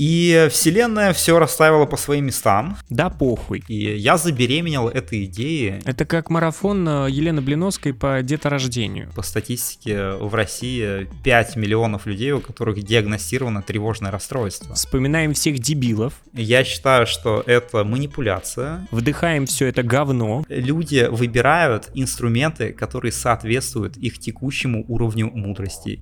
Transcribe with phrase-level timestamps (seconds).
[0.00, 2.78] И вселенная все расставила по своим местам.
[2.88, 3.62] Да похуй.
[3.68, 5.82] И я забеременел этой идеей.
[5.84, 9.12] Это как марафон э, Елены Блиновской по деторождению.
[9.14, 14.74] По статистике в России 5 миллионов людей, у которых диагностировано тревожное расстройство.
[14.74, 16.14] Вспоминаем всех дебилов.
[16.32, 18.88] Я считаю, что это манипуляция.
[18.90, 20.46] Вдыхаем все это говно.
[20.48, 26.00] Люди выбирают инструменты, которые соответствуют их текущему уровню мудрости.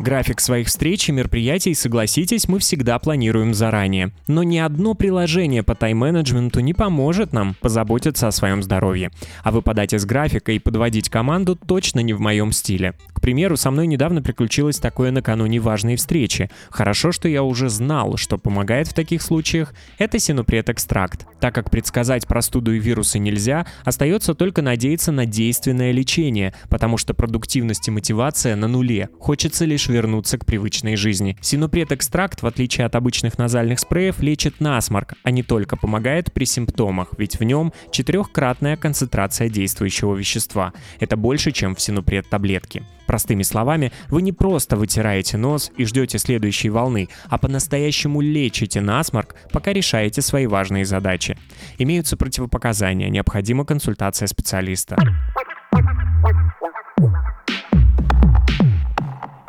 [0.00, 4.12] График своих встреч и мероприятий, согласитесь, мы всегда планируем заранее.
[4.28, 9.10] Но ни одно приложение по тайм-менеджменту не поможет нам позаботиться о своем здоровье.
[9.44, 12.94] А выпадать из графика и подводить команду точно не в моем стиле.
[13.12, 16.50] К примеру, со мной недавно приключилось такое накануне важной встречи.
[16.70, 19.74] Хорошо, что я уже знал, что помогает в таких случаях.
[19.98, 21.26] Это синупред-экстракт.
[21.40, 27.12] Так как предсказать простуду и вирусы нельзя, остается только надеяться на действенное лечение, потому что
[27.12, 29.10] продуктивность и мотивация на нуле.
[29.18, 31.36] Хочется лишь вернуться к привычной жизни.
[31.40, 37.08] Синупред-экстракт, в отличие от обычных назальных спреев, лечит насморк, а не только помогает при симптомах,
[37.18, 40.72] ведь в нем четырехкратная концентрация действующего вещества.
[40.98, 42.84] Это больше, чем в синупред-таблетке.
[43.06, 49.34] Простыми словами, вы не просто вытираете нос и ждете следующей волны, а по-настоящему лечите насморк,
[49.52, 51.36] пока решаете свои важные задачи.
[51.78, 54.96] Имеются противопоказания, необходима консультация специалиста.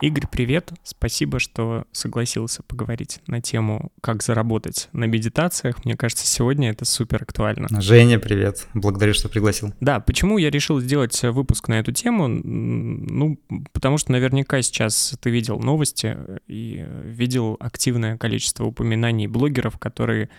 [0.01, 0.73] Игорь, привет.
[0.83, 5.85] Спасибо, что согласился поговорить на тему, как заработать на медитациях.
[5.85, 7.67] Мне кажется, сегодня это супер актуально.
[7.81, 8.67] Женя, привет.
[8.73, 9.73] Благодарю, что пригласил.
[9.79, 12.27] Да, почему я решил сделать выпуск на эту тему?
[12.27, 13.39] Ну,
[13.73, 20.29] потому что наверняка сейчас ты видел новости и видел активное количество упоминаний блогеров, которые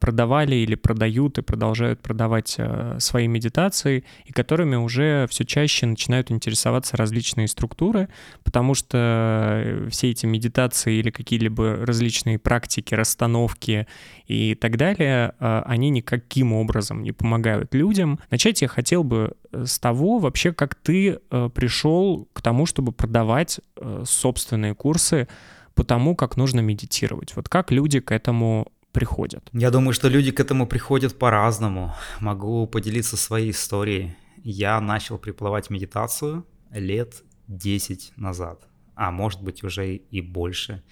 [0.00, 6.30] продавали или продают и продолжают продавать э, свои медитации, и которыми уже все чаще начинают
[6.30, 8.08] интересоваться различные структуры,
[8.44, 13.86] потому что э, все эти медитации или какие-либо различные практики, расстановки
[14.26, 18.18] и так далее, они никаким образом не помогают людям.
[18.30, 21.18] Начать я хотел бы с того вообще, как ты
[21.54, 23.60] пришел к тому, чтобы продавать
[24.04, 25.28] собственные курсы
[25.74, 27.36] по тому, как нужно медитировать.
[27.36, 29.48] Вот как люди к этому приходят?
[29.52, 31.94] Я думаю, что люди к этому приходят по-разному.
[32.20, 34.16] Могу поделиться своей историей.
[34.42, 40.82] Я начал приплывать медитацию лет 10 назад, а может быть уже и больше.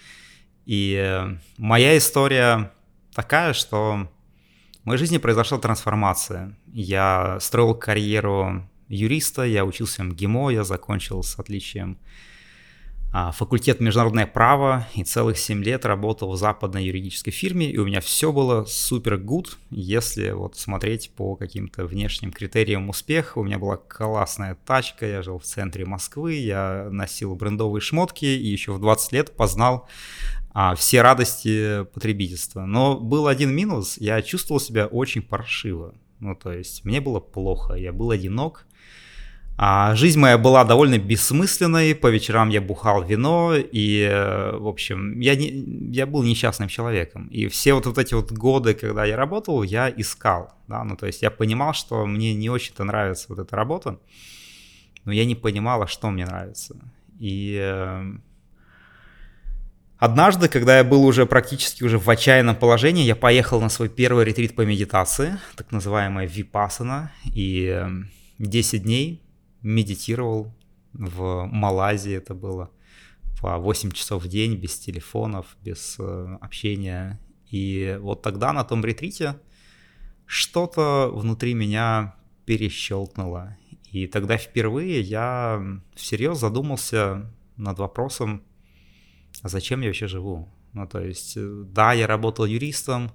[0.65, 2.73] И э, моя история
[3.15, 4.09] такая, что
[4.83, 6.57] в моей жизни произошла трансформация.
[6.67, 11.99] Я строил карьеру юриста, я учился в МГИМО, я закончил с отличием
[13.33, 18.01] факультет международное право и целых 7 лет работал в западной юридической фирме, и у меня
[18.01, 23.39] все было супер good, если вот смотреть по каким-то внешним критериям успеха.
[23.39, 28.47] У меня была классная тачка, я жил в центре Москвы, я носил брендовые шмотки и
[28.47, 29.89] еще в 20 лет познал
[30.53, 32.67] а, все радости потребительства.
[32.67, 35.95] Но был один минус, я чувствовал себя очень паршиво.
[36.21, 38.67] Ну, то есть мне было плохо, я был одинок,
[39.59, 45.19] а жизнь моя была довольно бессмысленной, по вечерам я бухал вино, и, э, в общем,
[45.19, 45.49] я, не,
[45.93, 47.29] я был несчастным человеком.
[47.29, 51.07] И все вот, вот эти вот годы, когда я работал, я искал, да, ну, то
[51.07, 53.99] есть я понимал, что мне не очень-то нравится вот эта работа,
[55.07, 56.77] но я не понимала, что мне нравится.
[57.19, 58.03] И э,
[59.97, 64.27] однажды, когда я был уже практически уже в отчаянном положении, я поехал на свой первый
[64.27, 67.83] ретрит по медитации, так называемая випасана, и
[68.39, 69.23] 10 э, дней
[69.67, 70.55] медитировал
[70.93, 72.71] в Малайзии, это было
[73.41, 77.21] по 8 часов в день, без телефонов, без э, общения.
[77.51, 79.39] И вот тогда на том ретрите
[80.25, 82.15] что-то внутри меня
[82.47, 83.57] перещелкнуло.
[83.91, 85.63] И тогда впервые я
[85.95, 88.43] всерьез задумался над вопросом,
[89.43, 90.49] а зачем я вообще живу?
[90.73, 93.11] Ну, то есть, э, да, я работал юристом,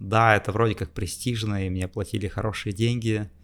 [0.00, 3.30] да, это вроде как престижно, и мне платили хорошие деньги–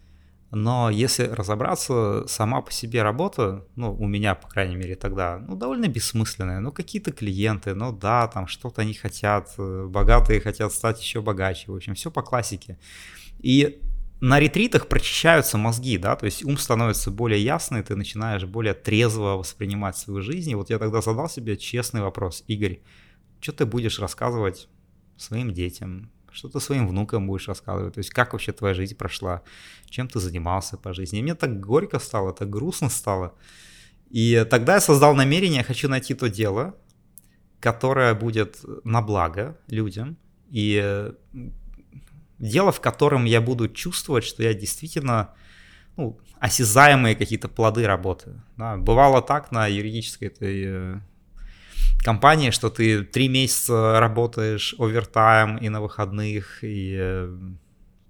[0.51, 5.55] но если разобраться, сама по себе работа, ну, у меня, по крайней мере, тогда, ну,
[5.55, 6.59] довольно бессмысленная.
[6.59, 11.71] Ну, какие-то клиенты, ну, да, там что-то они хотят, э, богатые хотят стать еще богаче,
[11.71, 12.77] в общем, все по классике.
[13.39, 13.81] И
[14.19, 19.37] на ретритах прочищаются мозги, да, то есть ум становится более ясный, ты начинаешь более трезво
[19.37, 20.51] воспринимать свою жизнь.
[20.51, 22.81] И вот я тогда задал себе честный вопрос, Игорь,
[23.39, 24.67] что ты будешь рассказывать
[25.15, 29.41] своим детям, что ты своим внукам будешь рассказывать, то есть как вообще твоя жизнь прошла,
[29.89, 31.19] чем ты занимался по жизни.
[31.19, 33.33] И мне так горько стало, так грустно стало.
[34.09, 36.75] И тогда я создал намерение, хочу найти то дело,
[37.59, 40.17] которое будет на благо людям,
[40.49, 41.11] и
[42.39, 45.33] дело, в котором я буду чувствовать, что я действительно
[45.95, 48.41] ну, осязаемые какие-то плоды работы.
[48.57, 48.77] Да.
[48.77, 50.99] Бывало так на юридической этой э,
[52.03, 57.37] компании, что ты три месяца работаешь овертайм и на выходных, и э,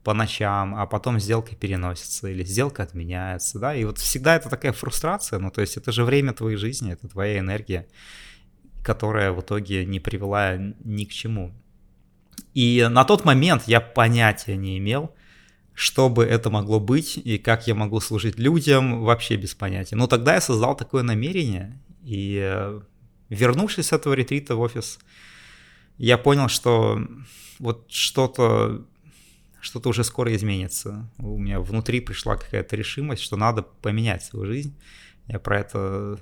[0.03, 4.73] по ночам, а потом сделка переносится или сделка отменяется, да, и вот всегда это такая
[4.73, 7.87] фрустрация, ну, то есть это же время твоей жизни, это твоя энергия,
[8.83, 11.51] которая в итоге не привела ни к чему.
[12.53, 15.13] И на тот момент я понятия не имел,
[15.73, 19.95] что бы это могло быть и как я могу служить людям, вообще без понятия.
[19.95, 22.81] Но тогда я создал такое намерение, и э,
[23.35, 24.99] вернувшись с этого ретрита в офис,
[25.97, 26.99] я понял, что
[27.59, 28.85] вот что-то
[29.59, 31.07] что-то уже скоро изменится.
[31.19, 34.75] У меня внутри пришла какая-то решимость, что надо поменять свою жизнь.
[35.27, 36.19] Я про это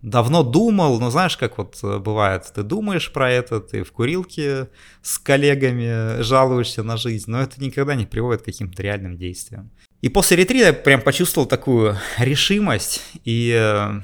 [0.00, 4.68] давно думал, но знаешь, как вот э, бывает, ты думаешь про это, ты в курилке
[5.02, 9.70] с коллегами жалуешься на жизнь, но это никогда не приводит к каким-то реальным действиям.
[10.00, 14.00] И после ретрита я прям почувствовал такую решимость и э,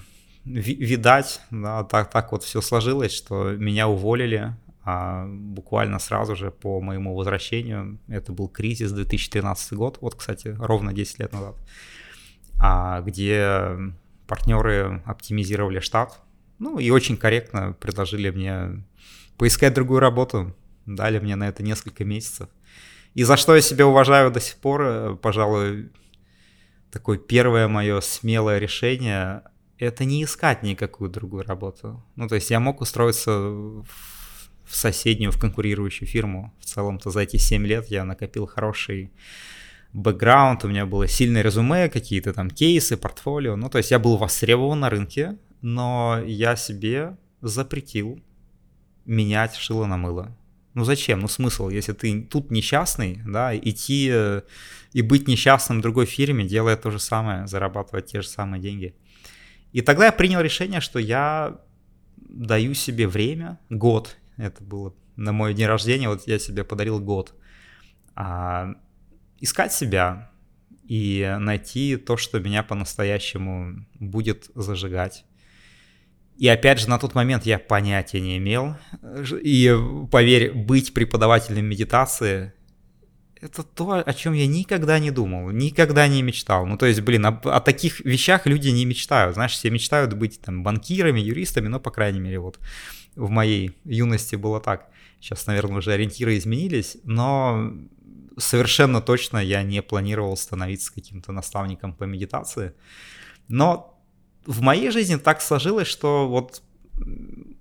[0.48, 4.54] видать, да, так, так вот все сложилось, что меня уволили
[4.90, 7.98] а буквально сразу же по моему возвращению.
[8.08, 11.56] Это был кризис 2013 год, вот, кстати, ровно 10 лет назад,
[12.58, 13.76] а, где
[14.26, 16.18] партнеры оптимизировали штат,
[16.58, 18.82] ну и очень корректно предложили мне
[19.36, 20.56] поискать другую работу,
[20.86, 22.48] дали мне на это несколько месяцев.
[23.12, 25.90] И за что я себя уважаю до сих пор, э, пожалуй,
[26.90, 29.42] такое первое мое смелое решение—
[29.78, 32.02] это не искать никакую другую работу.
[32.16, 33.84] Ну, то есть я мог устроиться в
[34.76, 36.52] соседнюю, в конкурирующую фирму.
[36.60, 39.12] В целом-то за эти 7 лет я накопил хороший
[39.92, 43.56] бэкграунд, у меня было сильное резюме, какие-то там кейсы, портфолио.
[43.56, 48.20] Ну, то есть я был востребован на рынке, но я себе запретил
[49.06, 50.36] менять шило на мыло.
[50.75, 51.20] Ну зачем?
[51.20, 54.42] Ну смысл, если ты тут несчастный, да, идти э,
[54.92, 58.94] и быть несчастным в другой фирме, делая то же самое, зарабатывать те же самые деньги.
[59.72, 61.60] И тогда я принял решение, что я
[62.16, 67.34] даю себе время, год, это было на мой день рождения, вот я себе подарил год,
[68.14, 68.74] а,
[69.40, 70.30] искать себя
[70.84, 75.24] и найти то, что меня по-настоящему будет зажигать.
[76.38, 78.76] И опять же, на тот момент я понятия не имел.
[79.42, 79.76] И
[80.10, 82.52] поверь, быть преподавателем медитации
[83.40, 86.67] это то, о чем я никогда не думал, никогда не мечтал.
[86.67, 89.35] Ну, то есть, блин, о, о таких вещах люди не мечтают.
[89.35, 92.58] Знаешь, все мечтают быть там банкирами, юристами, но, по крайней мере, вот
[93.14, 94.88] в моей юности было так.
[95.20, 97.73] Сейчас, наверное, уже ориентиры изменились, но
[98.37, 102.75] совершенно точно я не планировал становиться каким-то наставником по медитации.
[103.49, 104.00] Но
[104.46, 106.62] в моей жизни так сложилось, что вот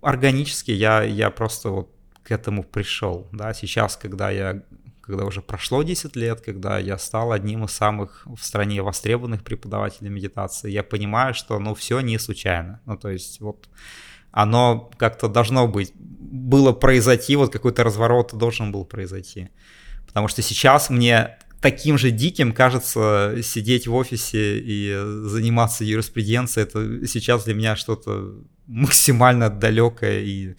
[0.01, 1.91] органически я, я просто вот
[2.23, 3.27] к этому пришел.
[3.31, 3.53] Да?
[3.53, 4.63] Сейчас, когда я
[5.07, 10.09] когда уже прошло 10 лет, когда я стал одним из самых в стране востребованных преподавателей
[10.09, 12.81] медитации, я понимаю, что ну все не случайно.
[12.85, 13.69] Ну то есть вот
[14.31, 19.49] оно как-то должно быть, было произойти, вот какой-то разворот должен был произойти.
[20.05, 24.93] Потому что сейчас мне таким же диким кажется сидеть в офисе и
[25.23, 26.65] заниматься юриспруденцией.
[26.65, 28.35] Это сейчас для меня что-то
[28.67, 30.55] максимально далекое и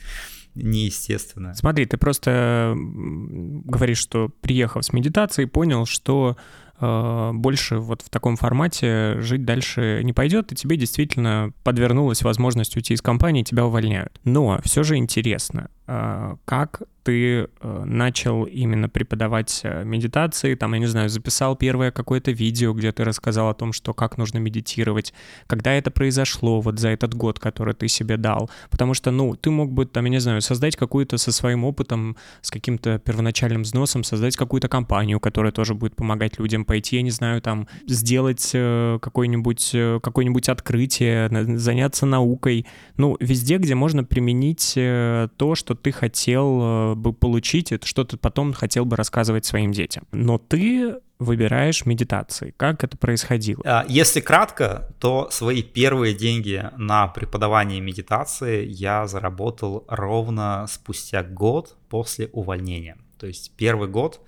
[0.62, 1.54] неестественное.
[1.54, 6.36] Смотри, ты просто говоришь, что приехав с медитацией, понял, что
[6.80, 12.76] э, больше вот в таком формате жить дальше не пойдет, и тебе действительно подвернулась возможность
[12.76, 14.20] уйти из компании, тебя увольняют.
[14.24, 20.78] Но все же интересно, э, как ты э, начал именно преподавать э, медитации, там, я
[20.78, 25.14] не знаю, записал первое какое-то видео, где ты рассказал о том, что как нужно медитировать,
[25.46, 29.48] когда это произошло вот за этот год, который ты себе дал, потому что, ну, ты
[29.48, 34.04] мог бы, там, я не знаю, создать какую-то со своим опытом, с каким-то первоначальным взносом,
[34.04, 38.98] создать какую-то компанию, которая тоже будет помогать людям пойти, я не знаю, там, сделать э,
[39.00, 42.66] какое-нибудь какое-нибудь открытие, заняться наукой,
[42.98, 48.52] ну, везде, где можно применить то, что ты хотел бы получить, это что ты потом
[48.52, 50.04] хотел бы рассказывать своим детям.
[50.12, 52.54] Но ты выбираешь медитации.
[52.56, 53.62] Как это происходило?
[53.64, 61.76] А, если кратко, то свои первые деньги на преподавание медитации я заработал ровно спустя год
[61.88, 62.96] после увольнения.
[63.18, 64.20] То есть первый год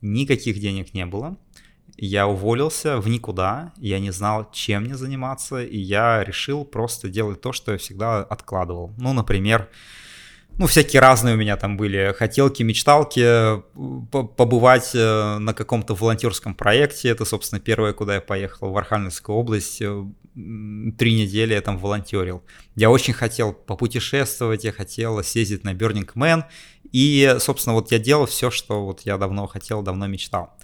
[0.00, 1.36] никаких денег не было.
[1.96, 7.40] Я уволился в никуда, я не знал, чем мне заниматься, и я решил просто делать
[7.40, 8.92] то, что я всегда откладывал.
[8.98, 9.68] Ну, например,
[10.58, 13.60] ну, всякие разные у меня там были хотелки, мечталки,
[14.36, 17.08] побывать э, на каком-то волонтерском проекте.
[17.08, 19.82] Это, собственно, первое, куда я поехал, в Архангельскую область.
[19.82, 22.42] Э, три недели я там волонтерил.
[22.76, 26.44] Я очень хотел попутешествовать, я хотел съездить на Burning Man.
[26.92, 30.56] И, собственно, вот я делал все, что вот я давно хотел, давно мечтал.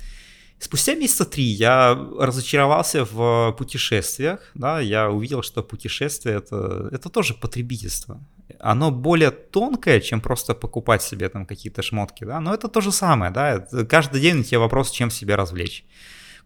[0.61, 7.32] Спустя месяца три я разочаровался в путешествиях, да, я увидел, что путешествие это, это тоже
[7.32, 8.20] потребительство.
[8.59, 12.92] Оно более тонкое, чем просто покупать себе там какие-то шмотки, да, но это то же
[12.92, 15.85] самое, да, каждый день у тебя вопрос, чем себя развлечь.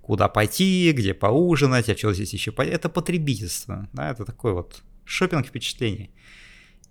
[0.02, 2.52] Куда пойти, где поужинать, а что здесь еще.
[2.56, 6.10] Это потребительство, да, это такой вот шопинг впечатлений.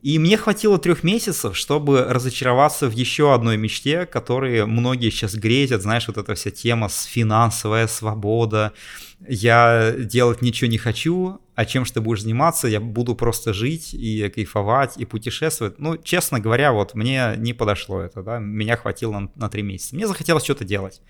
[0.03, 5.81] И мне хватило трех месяцев, чтобы разочароваться в еще одной мечте, которые многие сейчас грезят,
[5.81, 8.74] знаешь, вот эта вся тема с финансовая свобода,
[9.25, 14.27] я делать ничего не хочу, а чем что будешь заниматься, я буду просто жить и
[14.27, 15.79] кайфовать, и путешествовать.
[15.79, 19.95] Ну, честно говоря, вот мне не подошло это, да, меня хватило на три месяца.
[19.95, 21.01] Мне захотелось что-то делать.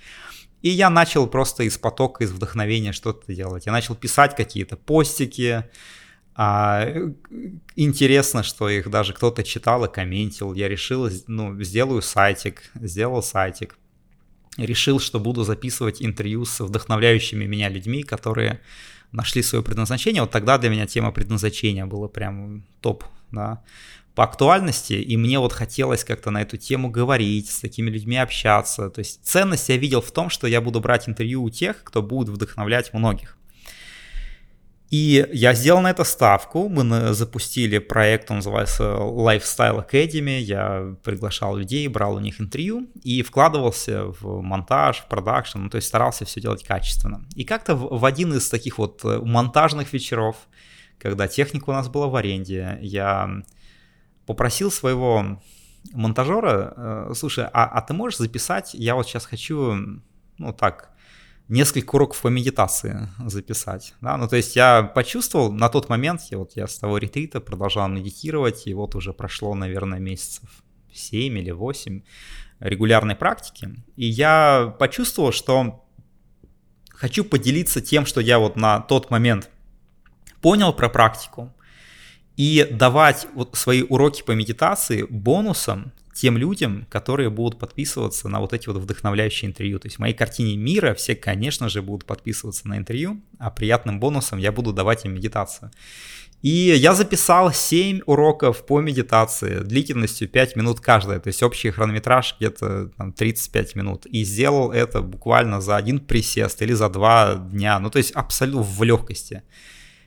[0.61, 3.65] И я начал просто из потока, из вдохновения что-то делать.
[3.65, 5.65] Я начал писать какие-то постики,
[6.35, 6.87] а,
[7.75, 10.53] интересно, что их даже кто-то читал и комментил.
[10.53, 13.77] Я решил, ну, сделаю сайтик, сделал сайтик.
[14.57, 18.61] Решил, что буду записывать интервью с вдохновляющими меня людьми, которые
[19.11, 20.21] нашли свое предназначение.
[20.21, 23.63] Вот тогда для меня тема предназначения была прям топ, да,
[24.15, 28.89] по актуальности, и мне вот хотелось как-то на эту тему говорить, с такими людьми общаться.
[28.91, 32.03] То есть ценность я видел в том, что я буду брать интервью у тех, кто
[32.03, 33.37] будет вдохновлять многих.
[34.93, 36.69] И я сделал на это ставку.
[36.69, 40.39] Мы запустили проект, он называется Lifestyle Academy.
[40.39, 45.77] Я приглашал людей, брал у них интервью и вкладывался в монтаж, в продакшн, ну, то
[45.77, 47.25] есть старался все делать качественно.
[47.33, 50.35] И как-то в один из таких вот э, монтажных вечеров,
[50.99, 53.41] когда техника у нас была в аренде, я
[54.27, 55.41] попросил своего
[55.91, 59.73] монтажера, э, слушай, а, а ты можешь записать, я вот сейчас хочу,
[60.37, 60.92] ну так,
[61.47, 63.93] несколько уроков по медитации записать.
[64.01, 64.17] Да?
[64.17, 67.87] Ну, то есть я почувствовал на тот момент, я, вот я с того ретрита продолжал
[67.87, 70.49] медитировать, и вот уже прошло, наверное, месяцев
[70.93, 72.01] 7 или 8
[72.59, 73.75] регулярной практики.
[73.95, 75.85] И я почувствовал, что
[76.89, 79.49] хочу поделиться тем, что я вот на тот момент
[80.41, 81.53] понял про практику,
[82.35, 88.53] и давать вот свои уроки по медитации бонусом тем людям, которые будут подписываться на вот
[88.53, 89.79] эти вот вдохновляющие интервью.
[89.79, 93.99] То есть в моей картине мира все, конечно же, будут подписываться на интервью, а приятным
[93.99, 95.71] бонусом я буду давать им медитацию.
[96.43, 102.35] И я записал 7 уроков по медитации длительностью 5 минут каждая, то есть общий хронометраж
[102.37, 104.05] где-то там, 35 минут.
[104.05, 108.61] И сделал это буквально за один присест или за два дня, ну то есть абсолютно
[108.61, 109.43] в легкости.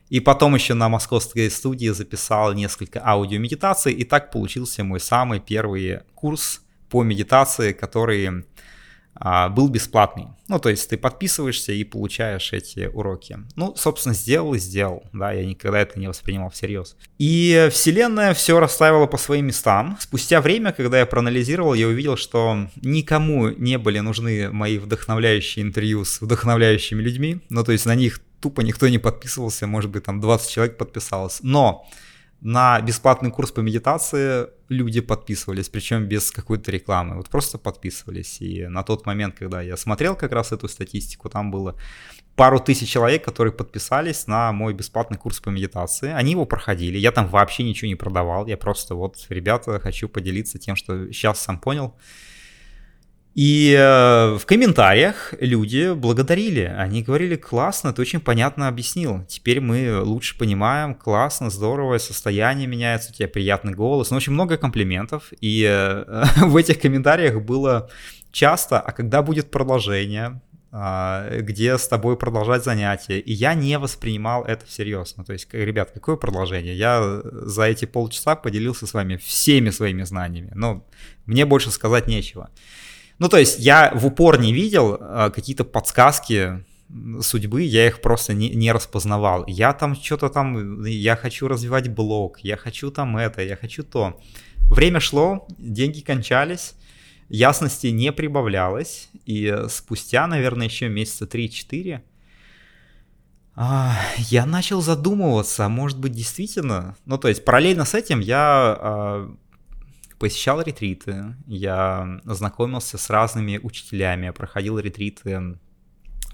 [0.08, 6.00] И потом еще на московской студии записал несколько аудиомедитаций, и так получился мой самый первый
[6.14, 8.44] курс по медитации, который
[9.18, 10.28] а, был бесплатный.
[10.48, 13.38] Ну, то есть ты подписываешься и получаешь эти уроки.
[13.56, 16.96] Ну, собственно, сделал и сделал, да, я никогда это не воспринимал всерьез.
[17.18, 19.96] И вселенная все расставила по своим местам.
[20.00, 26.04] Спустя время, когда я проанализировал, я увидел, что никому не были нужны мои вдохновляющие интервью
[26.04, 27.40] с вдохновляющими людьми.
[27.48, 31.40] Ну, то есть на них тупо никто не подписывался, может быть, там 20 человек подписалось.
[31.42, 31.84] Но
[32.40, 38.40] на бесплатный курс по медитации люди подписывались, причем без какой-то рекламы, вот просто подписывались.
[38.40, 41.74] И на тот момент, когда я смотрел как раз эту статистику, там было
[42.36, 46.12] пару тысяч человек, которые подписались на мой бесплатный курс по медитации.
[46.12, 50.58] Они его проходили, я там вообще ничего не продавал, я просто вот, ребята, хочу поделиться
[50.58, 51.96] тем, что сейчас сам понял.
[53.36, 56.62] И э, в комментариях люди благодарили.
[56.62, 59.26] Они говорили, классно, ты очень понятно объяснил.
[59.28, 64.10] Теперь мы лучше понимаем, классно, здорово, состояние меняется, у тебя приятный голос.
[64.10, 65.34] Ну, очень много комплиментов.
[65.42, 67.90] И э, в этих комментариях было
[68.32, 70.40] часто, а когда будет продолжение,
[70.72, 73.20] э, где с тобой продолжать занятия.
[73.20, 75.12] И я не воспринимал это всерьез.
[75.18, 76.74] Ну, то есть, ребят, какое продолжение?
[76.74, 80.52] Я за эти полчаса поделился с вами всеми своими знаниями.
[80.54, 80.86] Но
[81.26, 82.48] мне больше сказать нечего.
[83.18, 86.64] Ну, то есть я в упор не видел а, какие-то подсказки
[87.20, 89.44] судьбы, я их просто не, не распознавал.
[89.46, 94.20] Я там что-то там, я хочу развивать блог, я хочу там это, я хочу то.
[94.70, 96.75] Время шло, деньги кончались,
[97.28, 102.02] ясности не прибавлялось, и спустя, наверное, еще месяца 3-4
[103.58, 109.26] а, я начал задумываться, а может быть действительно, ну то есть параллельно с этим я
[110.18, 115.58] посещал ретриты, я знакомился с разными учителями, проходил ретриты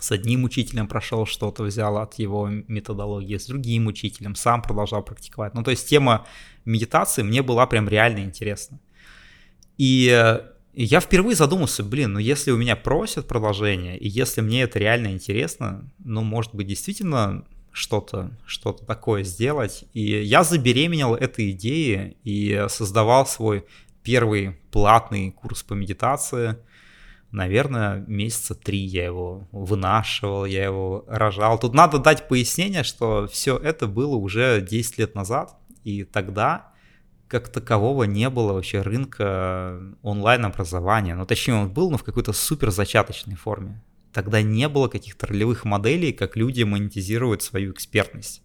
[0.00, 5.54] с одним учителем прошел что-то, взял от его методологии, с другим учителем, сам продолжал практиковать.
[5.54, 6.26] Ну, то есть тема
[6.64, 8.80] медитации мне была прям реально интересна.
[9.78, 10.06] И
[10.72, 15.12] я впервые задумался, блин, ну если у меня просят продолжение, и если мне это реально
[15.12, 19.84] интересно, ну, может быть, действительно что-то что такое сделать.
[19.92, 23.64] И я забеременел этой идеей и создавал свой
[24.02, 26.56] первый платный курс по медитации.
[27.30, 31.58] наверное, месяца три я его вынашивал, я его рожал.
[31.58, 36.72] Тут надо дать пояснение, что все это было уже 10 лет назад, и тогда
[37.28, 41.14] как такового не было вообще рынка онлайн-образования.
[41.14, 43.82] Ну, точнее, он был, но в какой-то супер зачаточной форме.
[44.12, 48.42] Тогда не было каких-то ролевых моделей, как люди монетизируют свою экспертность.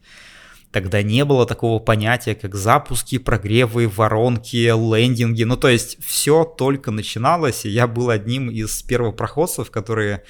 [0.71, 5.43] Тогда не было такого понятия, как запуски, прогревы, воронки, лендинги.
[5.43, 10.23] Ну, то есть все только начиналось, и я был одним из первопроходцев, которые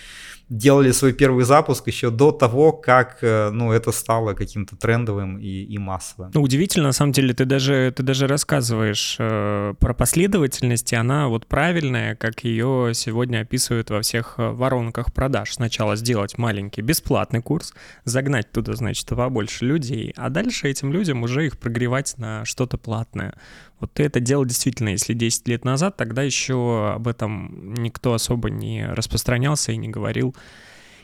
[0.49, 5.63] делали свой первый запуск еще до того, как э, ну, это стало каким-то трендовым и,
[5.63, 6.31] и массовым.
[6.33, 11.27] Ну, удивительно, на самом деле, ты даже, ты даже рассказываешь э, про последовательность, и она
[11.27, 15.53] вот правильная, как ее сегодня описывают во всех э, воронках продаж.
[15.53, 17.73] Сначала сделать маленький бесплатный курс,
[18.05, 23.33] загнать туда, значит, побольше людей, а дальше этим людям уже их прогревать на что-то платное.
[23.79, 28.49] Вот ты это делал действительно, если 10 лет назад, тогда еще об этом никто особо
[28.49, 30.35] не распространялся и не говорил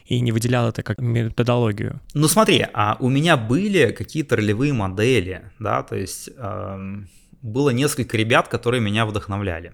[0.05, 2.01] и не выделял это как методологию.
[2.13, 7.03] Ну смотри, а у меня были какие-то ролевые модели, да, то есть э,
[7.41, 9.73] было несколько ребят, которые меня вдохновляли.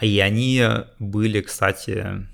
[0.00, 0.62] И они
[0.98, 2.26] были, кстати,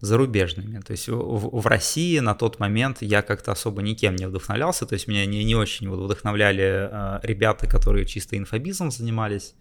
[0.00, 0.80] зарубежными.
[0.80, 4.94] То есть в, в России на тот момент я как-то особо никем не вдохновлялся, то
[4.94, 9.54] есть меня не, не очень вот вдохновляли э, ребята, которые чисто инфобизом занимались.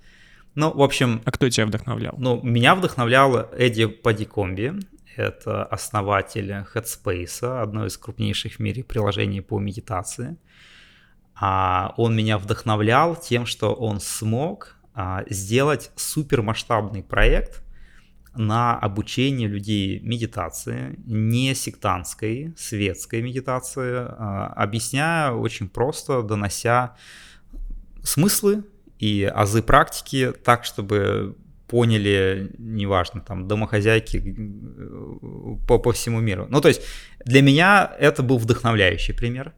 [0.55, 1.21] Ну, в общем...
[1.25, 2.15] А кто тебя вдохновлял?
[2.17, 4.73] Ну, меня вдохновлял Эдди Падикомби,
[5.15, 10.37] это основатель Headspace, одно из крупнейших в мире приложений по медитации.
[11.39, 17.63] А он меня вдохновлял тем, что он смог а, сделать супермасштабный проект–
[18.37, 26.95] на обучение людей медитации, не сектантской, светской медитации, а, объясняя очень просто, донося
[28.03, 28.63] смыслы
[28.99, 31.35] и азы практики так, чтобы
[31.67, 36.47] поняли, неважно, там, домохозяйки э, по, по всему миру.
[36.49, 36.81] Ну, то есть
[37.25, 39.53] для меня это был вдохновляющий пример.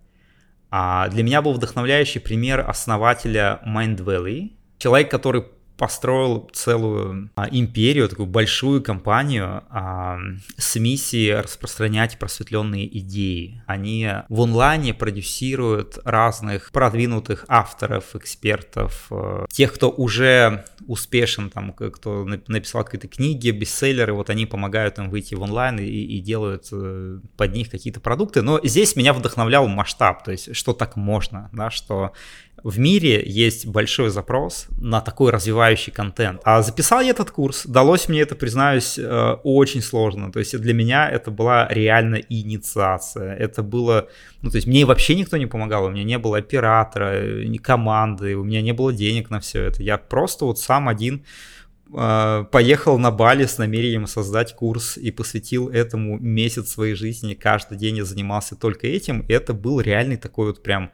[0.71, 5.45] А для меня был вдохновляющий пример основателя Mind Valley, человек, который
[5.79, 10.19] построил целую а, империю, такую большую компанию а,
[10.57, 13.63] с миссией распространять просветленные идеи.
[13.65, 22.25] Они в онлайне продюсируют разных продвинутых авторов, экспертов, э, тех, кто уже успешен, там, кто
[22.25, 27.19] написал какие-то книги, бестселлеры, вот они помогают им выйти в онлайн и, и делают э,
[27.37, 28.41] под них какие-то продукты.
[28.41, 32.11] Но здесь меня вдохновлял масштаб, то есть что так можно, да, что
[32.63, 36.41] в мире есть большой запрос на такой развивающий контент.
[36.43, 40.31] А записал я этот курс, далось мне это, признаюсь, э, очень сложно.
[40.31, 43.35] То есть для меня это была реально инициация.
[43.35, 44.07] Это было,
[44.41, 48.35] ну то есть мне вообще никто не помогал, у меня не было оператора, ни команды,
[48.35, 49.83] у меня не было денег на все это.
[49.83, 51.23] Я просто вот сам один
[51.93, 57.33] э, поехал на Бали с намерением создать курс и посвятил этому месяц своей жизни.
[57.33, 59.21] Каждый день я занимался только этим.
[59.21, 60.91] И это был реальный такой вот прям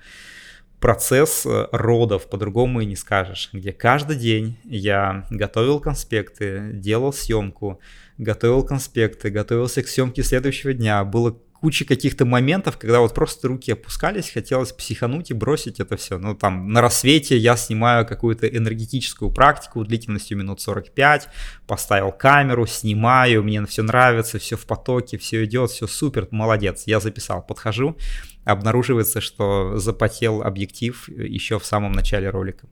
[0.79, 7.79] процесс э, родов, по-другому и не скажешь, где каждый день я готовил конспекты, делал съемку,
[8.17, 11.03] готовил конспекты, готовился к съемке следующего дня.
[11.03, 16.19] Было куча каких-то моментов, когда вот просто руки опускались, хотелось психануть и бросить это все.
[16.19, 21.27] Ну, там, на рассвете я снимаю какую-то энергетическую практику длительностью минут 45,
[21.65, 26.99] поставил камеру, снимаю, мне все нравится, все в потоке, все идет, все супер, молодец, я
[26.99, 27.97] записал, подхожу,
[28.43, 32.67] обнаруживается, что запотел объектив еще в самом начале ролика.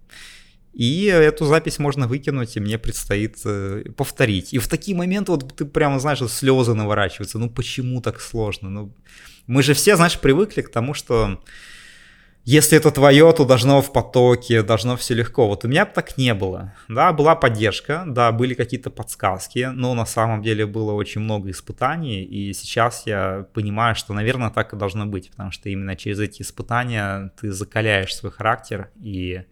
[0.73, 4.53] И эту запись можно выкинуть, и мне предстоит э, повторить.
[4.53, 7.37] И в такие моменты вот ты прямо, знаешь, слезы наворачиваются.
[7.37, 8.69] Ну почему так сложно?
[8.69, 8.93] Ну,
[9.45, 11.39] мы же все, знаешь, привыкли к тому, что
[12.45, 15.47] если это твое, то должно в потоке, должно все легко.
[15.47, 16.73] Вот у меня так не было.
[16.89, 22.21] Да, была поддержка, да, были какие-то подсказки, но на самом деле было очень много испытаний,
[22.23, 26.41] и сейчас я понимаю, что, наверное, так и должно быть, потому что именно через эти
[26.41, 29.43] испытания ты закаляешь свой характер и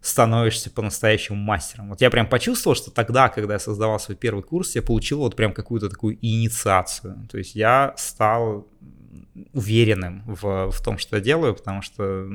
[0.00, 1.90] становишься по-настоящему мастером.
[1.90, 5.36] Вот я прям почувствовал, что тогда, когда я создавал свой первый курс, я получил вот
[5.36, 7.28] прям какую-то такую инициацию.
[7.30, 8.66] То есть я стал
[9.52, 12.28] уверенным в, в том, что я делаю, потому что,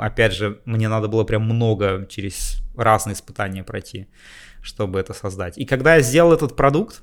[0.00, 4.08] опять же, мне надо было прям много через разные испытания пройти,
[4.62, 5.58] чтобы это создать.
[5.58, 7.02] И когда я сделал этот продукт,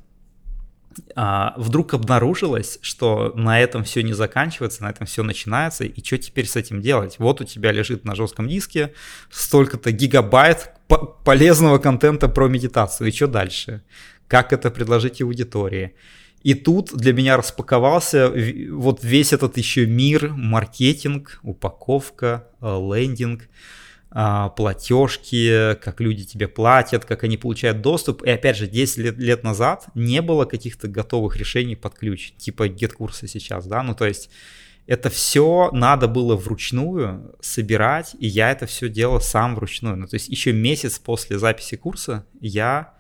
[1.16, 6.18] а, вдруг обнаружилось, что на этом все не заканчивается, на этом все начинается, и что
[6.18, 7.16] теперь с этим делать?
[7.20, 8.94] Вот у тебя лежит на жестком диске
[9.30, 10.72] столько-то гигабайт
[11.24, 13.84] полезного контента про медитацию, и что дальше?
[14.28, 15.94] Как это предложить аудитории?
[16.44, 18.32] И тут для меня распаковался
[18.72, 23.48] вот весь этот еще мир, маркетинг, упаковка, э, лендинг,
[24.12, 28.24] платежки, как люди тебе платят, как они получают доступ.
[28.24, 32.68] И опять же, 10 лет, лет назад не было каких-то готовых решений под ключ, типа
[32.68, 34.30] get-курса сейчас, да, ну то есть
[34.88, 39.96] это все надо было вручную собирать, и я это все делал сам вручную.
[39.96, 42.94] Ну, то есть еще месяц после записи курса я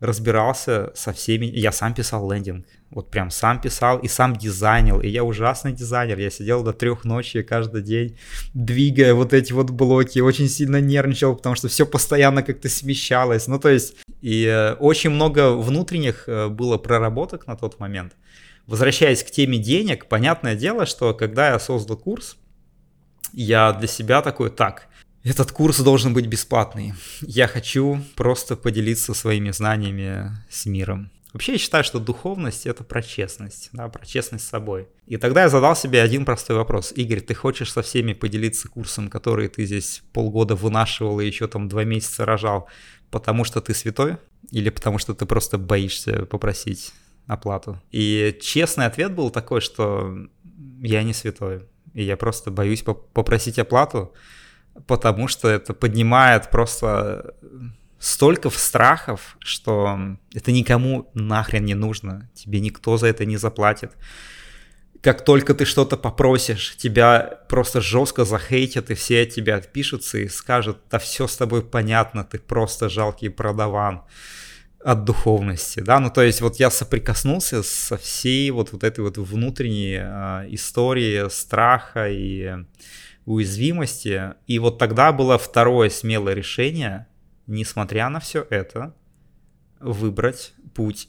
[0.00, 5.08] разбирался со всеми, я сам писал лендинг, вот прям сам писал и сам дизайнил, и
[5.08, 8.18] я ужасный дизайнер, я сидел до трех ночи каждый день,
[8.52, 13.60] двигая вот эти вот блоки, очень сильно нервничал, потому что все постоянно как-то смещалось, ну
[13.60, 18.16] то есть, и э, очень много внутренних э, было проработок на тот момент.
[18.66, 22.36] Возвращаясь к теме денег, понятное дело, что когда я создал курс,
[23.32, 24.88] я для себя такой, так,
[25.22, 26.94] этот курс должен быть бесплатный.
[27.20, 31.10] Я хочу просто поделиться своими знаниями с миром.
[31.32, 34.88] Вообще я считаю, что духовность это про честность, да, про честность с собой.
[35.06, 36.92] И тогда я задал себе один простой вопрос.
[36.94, 41.68] Игорь, ты хочешь со всеми поделиться курсом, который ты здесь полгода вынашивал и еще там
[41.68, 42.68] два месяца рожал,
[43.10, 44.16] потому что ты святой?
[44.50, 46.92] Или потому что ты просто боишься попросить
[47.26, 47.80] оплату?
[47.92, 50.12] И честный ответ был такой, что
[50.80, 51.62] я не святой.
[51.94, 54.12] И я просто боюсь попросить оплату,
[54.86, 57.34] потому что это поднимает просто
[58.00, 63.92] столько страхов, что это никому нахрен не нужно, тебе никто за это не заплатит.
[65.02, 70.28] Как только ты что-то попросишь, тебя просто жестко захейтят, и все от тебя отпишутся и
[70.28, 74.02] скажут, да все с тобой понятно, ты просто жалкий продаван
[74.82, 79.18] от духовности, да, ну то есть вот я соприкоснулся со всей вот, вот этой вот
[79.18, 82.64] внутренней э, историей страха и
[83.26, 84.34] уязвимости.
[84.46, 87.06] И вот тогда было второе смелое решение,
[87.50, 88.94] несмотря на все это,
[89.80, 91.08] выбрать путь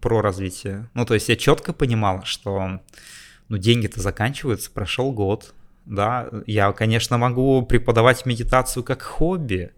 [0.00, 0.90] про развитие.
[0.94, 2.80] Ну, то есть я четко понимал, что
[3.48, 5.54] ну, деньги-то заканчиваются, прошел год,
[5.86, 9.72] да, я, конечно, могу преподавать медитацию как хобби,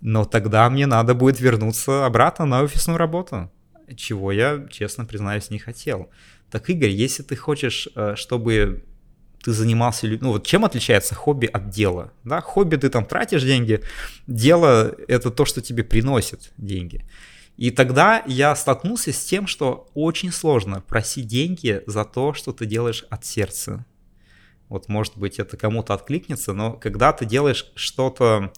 [0.00, 3.50] но тогда мне надо будет вернуться обратно на офисную работу,
[3.96, 6.10] чего я, честно признаюсь, не хотел.
[6.50, 8.84] Так, Игорь, если ты хочешь, э, чтобы
[9.46, 13.80] ты занимался, ну вот чем отличается хобби от дела, да, хобби ты там тратишь деньги,
[14.26, 17.04] дело это то, что тебе приносит деньги.
[17.56, 22.66] И тогда я столкнулся с тем, что очень сложно просить деньги за то, что ты
[22.66, 23.86] делаешь от сердца.
[24.68, 28.52] Вот может быть это кому-то откликнется, но когда ты делаешь что-то,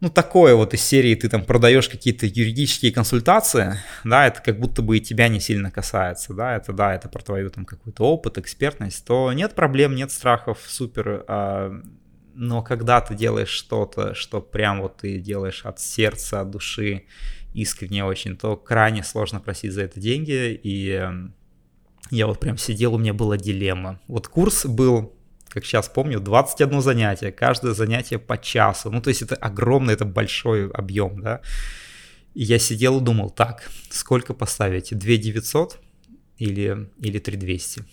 [0.00, 4.82] ну, такое вот из серии ты там продаешь какие-то юридические консультации, да, это как будто
[4.82, 8.36] бы и тебя не сильно касается, да, это, да, это про твою там какой-то опыт,
[8.38, 11.72] экспертность, то нет проблем, нет страхов, супер, а,
[12.34, 17.04] но когда ты делаешь что-то, что прям вот ты делаешь от сердца, от души,
[17.54, 21.02] искренне очень, то крайне сложно просить за это деньги, и
[22.10, 23.98] я вот прям сидел, у меня была дилемма.
[24.06, 25.15] Вот курс был
[25.56, 28.90] как сейчас помню, 21 занятие, каждое занятие по часу.
[28.90, 31.40] Ну, то есть это огромный, это большой объем, да.
[32.34, 34.90] И я сидел и думал, так, сколько поставить?
[34.90, 35.78] 2 900
[36.36, 37.84] или, или 3 200?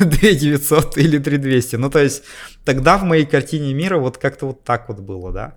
[0.00, 1.76] 2 900 или 3 200?
[1.76, 2.24] Ну, то есть
[2.64, 5.56] тогда в моей картине мира вот как-то вот так вот было, да.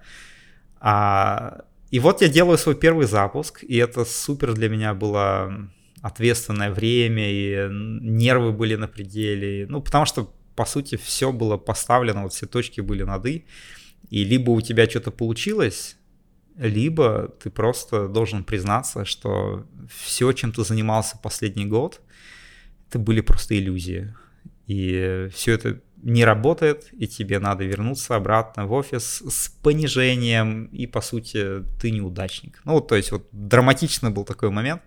[0.79, 5.51] А, и вот я делаю свой первый запуск, и это супер для меня было
[6.03, 9.65] ответственное время, и нервы были на пределе.
[9.67, 13.45] Ну, потому что по сути, все было поставлено, вот все точки были над «и»,
[14.09, 15.97] и либо у тебя что-то получилось,
[16.57, 22.01] либо ты просто должен признаться, что все, чем ты занимался последний год,
[22.89, 24.15] это были просто иллюзии.
[24.67, 30.87] И все это не работает, и тебе надо вернуться обратно в офис с понижением, и
[30.87, 32.61] по сути ты неудачник.
[32.63, 34.81] Ну, вот, то есть вот драматичный был такой момент.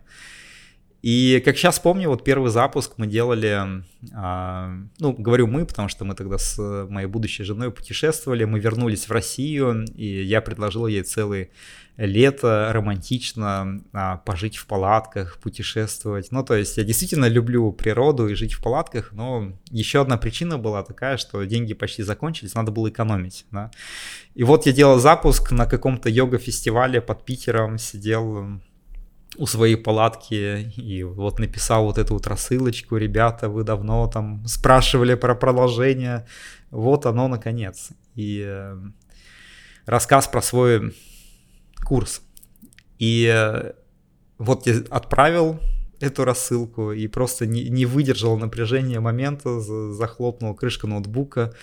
[1.01, 6.05] И как сейчас помню, вот первый запуск мы делали, а, ну, говорю мы, потому что
[6.05, 6.59] мы тогда с
[6.89, 11.51] моей будущей женой путешествовали, мы вернулись в Россию, и я предложил ей целое
[11.99, 16.33] лето романтично а, пожить в палатках, путешествовать.
[16.33, 20.59] Ну, то есть я действительно люблю природу и жить в палатках, но еще одна причина
[20.59, 23.71] была такая, что деньги почти закончились, надо было экономить, да.
[24.35, 28.61] И вот я делал запуск на каком-то йога-фестивале под Питером, сидел
[29.39, 35.15] у своей палатки и вот написал вот эту вот рассылочку, ребята, вы давно там спрашивали
[35.15, 36.27] про продолжение,
[36.71, 37.91] вот оно наконец.
[38.15, 38.77] И э,
[39.87, 40.95] рассказ про свой
[41.85, 42.23] курс.
[42.99, 43.73] И э,
[44.39, 45.61] вот я отправил
[46.01, 51.55] эту рассылку и просто не, не выдержал напряжения момента, захлопнул крышку ноутбука,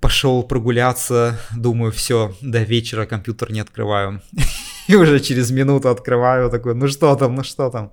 [0.00, 4.20] пошел прогуляться, думаю, все, до вечера компьютер не открываю.
[4.88, 7.92] И уже через минуту открываю такой, ну что там, ну что там.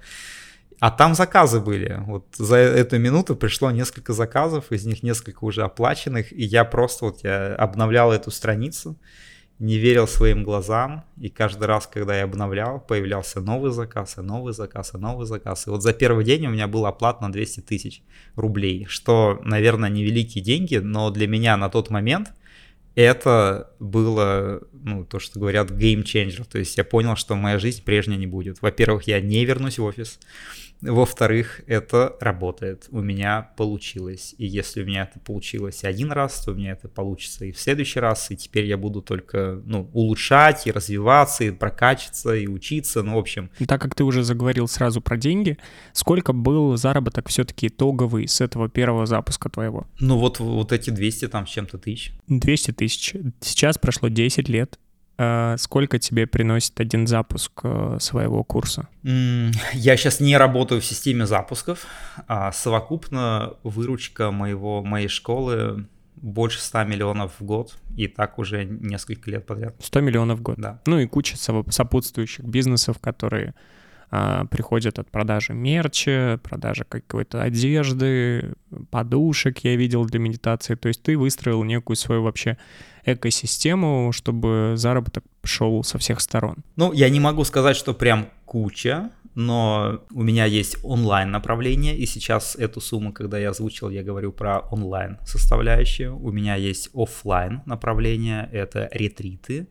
[0.79, 2.01] А там заказы были.
[2.05, 7.05] Вот за эту минуту пришло несколько заказов, из них несколько уже оплаченных, и я просто
[7.05, 8.97] вот я обновлял эту страницу,
[9.59, 14.53] не верил своим глазам, и каждый раз, когда я обновлял, появлялся новый заказ, и новый
[14.53, 15.67] заказ, и новый заказ.
[15.67, 18.03] И вот за первый день у меня был оплат на 200 тысяч
[18.35, 22.33] рублей, что, наверное, невеликие деньги, но для меня на тот момент
[22.95, 25.71] это было, ну, то, что говорят,
[26.03, 26.45] changer.
[26.49, 28.61] То есть я понял, что моя жизнь прежней не будет.
[28.61, 30.19] Во-первых, я не вернусь в офис.
[30.81, 32.87] Во-вторых, это работает.
[32.91, 34.35] У меня получилось.
[34.37, 37.59] И если у меня это получилось один раз, то у меня это получится и в
[37.59, 38.29] следующий раз.
[38.31, 43.03] И теперь я буду только ну, улучшать и развиваться, и прокачиваться, и учиться.
[43.03, 43.49] Ну, в общем.
[43.67, 45.57] Так как ты уже заговорил сразу про деньги,
[45.93, 49.87] сколько был заработок все-таки итоговый с этого первого запуска твоего?
[49.99, 52.13] Ну, вот, вот эти 200 там с чем-то тысяч.
[52.27, 53.15] 200 тысяч.
[53.41, 54.79] Сейчас прошло 10 лет.
[55.17, 58.87] А сколько тебе приносит один запуск э, своего курса?
[59.03, 61.85] Я сейчас не работаю в системе запусков,
[62.27, 69.29] а совокупно выручка моего, моей школы больше 100 миллионов в год, и так уже несколько
[69.31, 69.75] лет подряд.
[69.79, 70.55] 100 миллионов в год?
[70.57, 70.81] Да.
[70.85, 73.53] Ну и куча сопутствующих бизнесов, которые
[74.11, 78.53] а, приходят от продажи мерча, продажи какой-то одежды,
[78.89, 80.75] подушек я видел для медитации.
[80.75, 82.57] То есть ты выстроил некую свою вообще
[83.05, 86.57] экосистему, чтобы заработок шел со всех сторон.
[86.75, 92.05] Ну, я не могу сказать, что прям куча, но у меня есть онлайн направление, и
[92.05, 96.17] сейчас эту сумму, когда я озвучил, я говорю про онлайн составляющую.
[96.17, 99.67] У меня есть офлайн направление, это ретриты,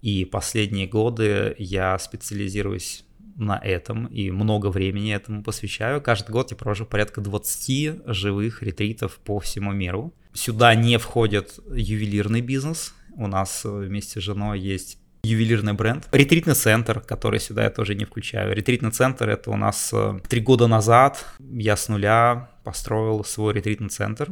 [0.00, 3.04] и последние годы я специализируюсь
[3.36, 6.00] на этом и много времени этому посвящаю.
[6.00, 10.12] Каждый год я провожу порядка 20 живых ретритов по всему миру.
[10.32, 12.94] Сюда не входит ювелирный бизнес.
[13.16, 16.08] У нас вместе с женой есть ювелирный бренд.
[16.12, 18.54] Ретритный центр, который сюда я тоже не включаю.
[18.54, 23.88] Ретритный центр это у нас э, три года назад я с нуля построил свой ретритный
[23.88, 24.30] центр.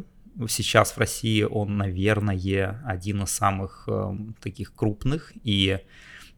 [0.49, 5.79] Сейчас в России он, наверное, один из самых э, таких крупных и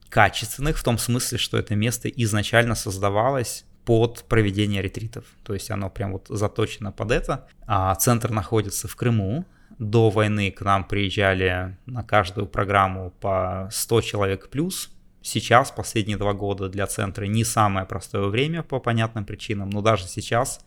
[0.08, 5.24] качественных в том смысле, что это место изначально создавалось под проведение ретритов.
[5.44, 7.48] То есть оно прям вот заточено под это.
[7.66, 9.46] А центр находится в Крыму.
[9.78, 14.90] До войны к нам приезжали на каждую программу по 100 человек плюс.
[15.22, 20.06] Сейчас, последние два года для центра не самое простое время по понятным причинам, но даже
[20.06, 20.60] сейчас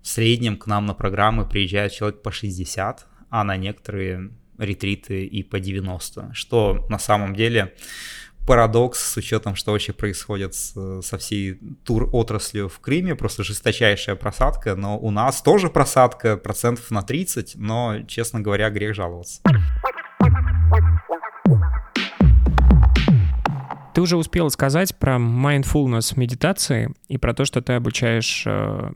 [0.00, 5.42] в среднем к нам на программы приезжает человек по 60, а на некоторые ретриты и
[5.42, 7.74] по 90, что на самом деле
[8.46, 14.98] парадокс с учетом, что вообще происходит со всей тур-отраслью в Крыме, просто жесточайшая просадка, но
[14.98, 19.40] у нас тоже просадка процентов на 30, но, честно говоря, грех жаловаться.
[23.94, 28.90] Ты уже успел сказать про mindfulness медитации и про то, что ты обучаешь э,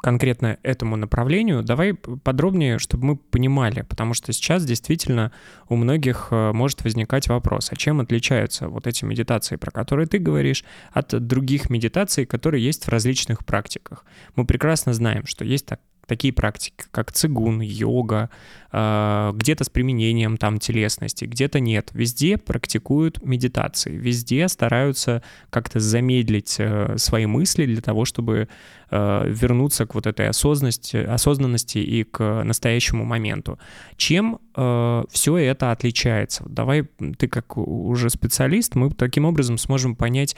[0.00, 1.64] конкретно этому направлению.
[1.64, 5.32] Давай подробнее, чтобы мы понимали, потому что сейчас действительно
[5.68, 10.18] у многих э, может возникать вопрос, а чем отличаются вот эти медитации, про которые ты
[10.18, 14.04] говоришь, от других медитаций, которые есть в различных практиках.
[14.36, 18.30] Мы прекрасно знаем, что есть так, такие практики, как цигун, йога,
[18.70, 21.90] где-то с применением там телесности, где-то нет.
[21.94, 28.48] Везде практикуют медитации, везде стараются как-то замедлить э, свои мысли для того, чтобы
[28.90, 33.58] э, вернуться к вот этой осознанности, осознанности и к настоящему моменту.
[33.96, 36.44] Чем э, все это отличается?
[36.46, 36.84] Давай
[37.18, 40.36] ты как уже специалист, мы таким образом сможем понять,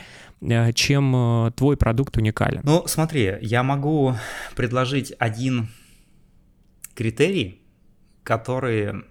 [0.74, 2.62] чем твой продукт уникален.
[2.64, 4.14] Ну, смотри, я могу
[4.54, 5.68] предложить один
[6.94, 7.59] критерий,
[8.22, 9.04] которые,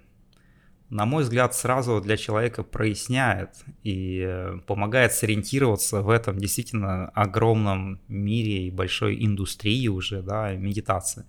[0.89, 3.49] на мой взгляд, сразу для человека проясняет
[3.83, 11.25] и э, помогает сориентироваться в этом действительно огромном мире и большой индустрии уже, да, медитации.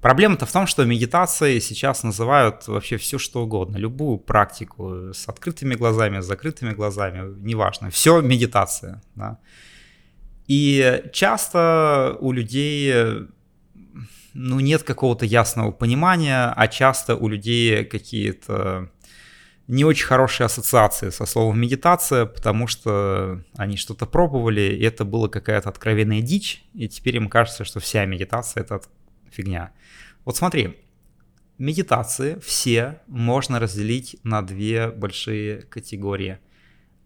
[0.00, 5.74] Проблема-то в том, что медитацией сейчас называют вообще все что угодно, любую практику с открытыми
[5.74, 9.02] глазами, с закрытыми глазами, неважно, все медитация.
[9.14, 9.38] Да.
[10.46, 13.28] И часто у людей
[14.34, 18.90] ну, нет какого-то ясного понимания, а часто у людей какие-то
[19.66, 25.28] не очень хорошие ассоциации со словом медитация, потому что они что-то пробовали, и это была
[25.28, 28.80] какая-то откровенная дичь, и теперь им кажется, что вся медитация это
[29.30, 29.72] фигня.
[30.24, 30.76] Вот смотри,
[31.58, 36.38] медитации все можно разделить на две большие категории.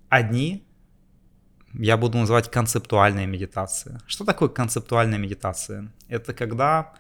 [0.09, 0.64] Одни
[1.75, 3.99] я буду называть концептуальные медитации.
[4.07, 5.93] Что такое концептуальная медитация?
[6.09, 6.93] Это когда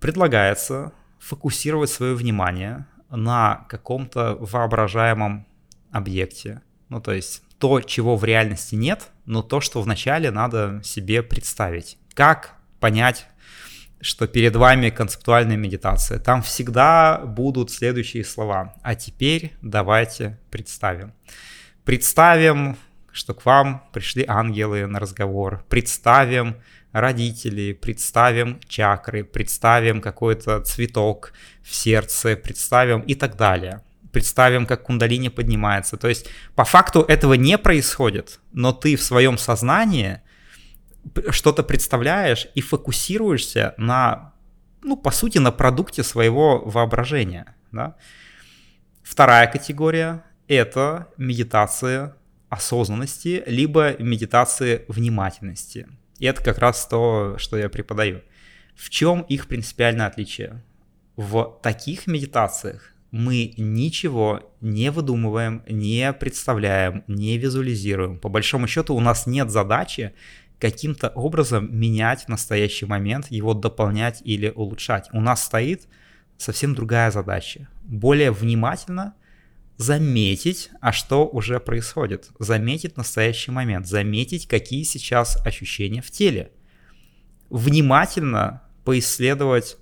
[0.00, 5.46] предлагается фокусировать свое внимание на каком-то воображаемом
[5.90, 6.62] объекте.
[6.88, 11.98] Ну, то есть то, чего в реальности нет, но то, что вначале надо себе представить.
[12.14, 13.26] Как понять,
[14.00, 16.18] что перед вами концептуальная медитация?
[16.18, 18.74] Там всегда будут следующие слова.
[18.82, 21.14] А теперь давайте представим.
[21.84, 22.76] Представим,
[23.16, 25.64] что к вам пришли ангелы на разговор.
[25.68, 26.56] Представим
[26.92, 35.28] родителей, представим чакры, представим какой-то цветок в сердце, представим и так далее представим, как кундалини
[35.28, 35.98] поднимается.
[35.98, 40.22] То есть по факту этого не происходит, но ты в своем сознании
[41.28, 44.32] что-то представляешь и фокусируешься на,
[44.82, 47.54] ну, по сути, на продукте своего воображения.
[47.72, 47.96] Да?
[49.02, 52.16] Вторая категория— это медитация
[52.48, 55.88] осознанности, либо медитации внимательности.
[56.18, 58.22] И это как раз то, что я преподаю.
[58.74, 60.62] В чем их принципиальное отличие?
[61.16, 68.18] В таких медитациях мы ничего не выдумываем, не представляем, не визуализируем.
[68.18, 70.12] По большому счету у нас нет задачи
[70.58, 75.08] каким-то образом менять настоящий момент, его дополнять или улучшать.
[75.12, 75.86] У нас стоит
[76.38, 77.68] совсем другая задача.
[77.84, 79.14] Более внимательно
[79.76, 82.30] заметить, а что уже происходит.
[82.38, 86.50] Заметить настоящий момент, заметить, какие сейчас ощущения в теле.
[87.50, 89.76] Внимательно поисследовать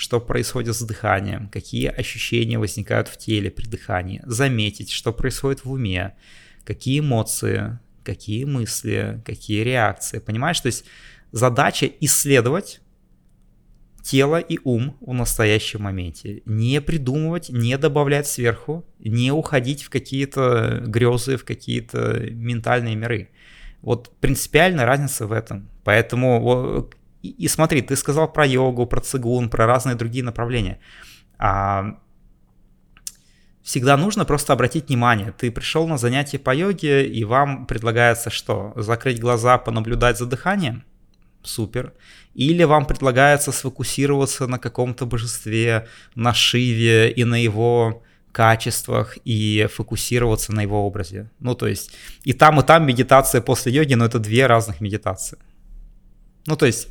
[0.00, 5.70] что происходит с дыханием, какие ощущения возникают в теле при дыхании, заметить, что происходит в
[5.70, 6.16] уме,
[6.64, 10.18] какие эмоции, какие мысли, какие реакции.
[10.18, 10.86] Понимаешь, то есть
[11.32, 12.80] задача исследовать
[14.02, 16.42] тело и ум в настоящем моменте.
[16.44, 23.30] Не придумывать, не добавлять сверху, не уходить в какие-то грезы, в какие-то ментальные миры.
[23.82, 25.68] Вот принципиальная разница в этом.
[25.84, 26.90] Поэтому
[27.22, 30.80] и, смотри, ты сказал про йогу, про цигун, про разные другие направления.
[31.38, 31.98] А,
[33.62, 35.32] всегда нужно просто обратить внимание.
[35.32, 38.72] Ты пришел на занятие по йоге, и вам предлагается что?
[38.76, 40.84] Закрыть глаза, понаблюдать за дыханием?
[41.42, 41.92] Супер.
[42.34, 50.52] Или вам предлагается сфокусироваться на каком-то божестве, на Шиве и на его качествах и фокусироваться
[50.52, 51.30] на его образе.
[51.40, 55.38] Ну, то есть и там, и там медитация после йоги, но это две разных медитации.
[56.46, 56.88] Ну, то есть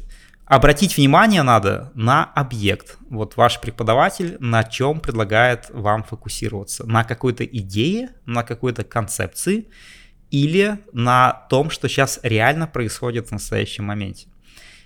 [0.49, 2.97] Обратить внимание надо на объект.
[3.11, 6.87] Вот ваш преподаватель на чем предлагает вам фокусироваться?
[6.87, 9.67] На какой-то идее, на какой-то концепции
[10.31, 14.28] или на том, что сейчас реально происходит в настоящем моменте.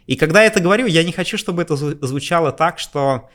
[0.08, 3.30] И когда я это говорю, я не хочу, чтобы это звучало так, что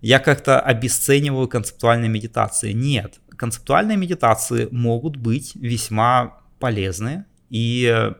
[0.00, 2.72] я как-то обесцениваю концептуальные медитации.
[2.72, 8.12] Нет, концептуальные медитации могут быть весьма полезны и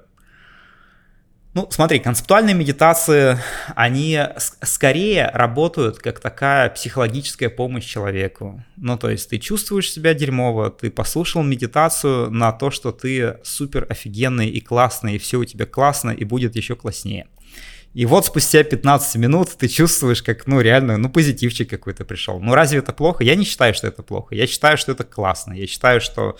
[1.54, 3.38] ну, смотри, концептуальные медитации,
[3.76, 4.18] они
[4.62, 8.64] скорее работают как такая психологическая помощь человеку.
[8.76, 13.86] Ну, то есть ты чувствуешь себя дерьмово, ты послушал медитацию на то, что ты супер
[13.88, 17.28] офигенный и классный, и все у тебя классно, и будет еще класснее.
[17.94, 22.40] И вот спустя 15 минут ты чувствуешь, как, ну, реально, ну, позитивчик какой-то пришел.
[22.40, 23.22] Ну, разве это плохо?
[23.22, 24.35] Я не считаю, что это плохо.
[24.35, 25.52] Я считаю, что это классно.
[25.52, 26.37] Я считаю, что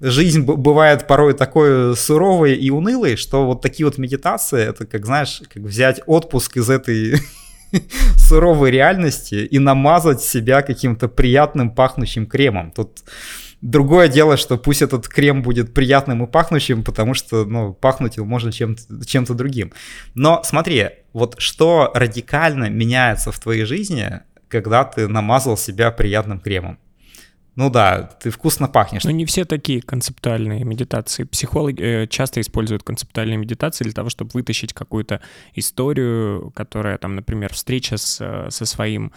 [0.00, 5.42] жизнь бывает порой такой суровой и унылой, что вот такие вот медитации, это, как, знаешь,
[5.52, 7.20] как взять отпуск из этой
[8.16, 12.70] суровой реальности и намазать себя каким-то приятным пахнущим кремом.
[12.70, 13.02] Тут
[13.64, 18.26] Другое дело, что пусть этот крем будет приятным и пахнущим, потому что, ну, пахнуть его
[18.26, 19.72] можно чем-то, чем-то другим.
[20.14, 26.78] Но смотри, вот что радикально меняется в твоей жизни, когда ты намазал себя приятным кремом?
[27.56, 29.04] Ну да, ты вкусно пахнешь.
[29.04, 31.24] Но не все такие концептуальные медитации.
[31.24, 35.22] Психологи э, часто используют концептуальные медитации для того, чтобы вытащить какую-то
[35.54, 39.12] историю, которая там, например, встреча с, э, со своим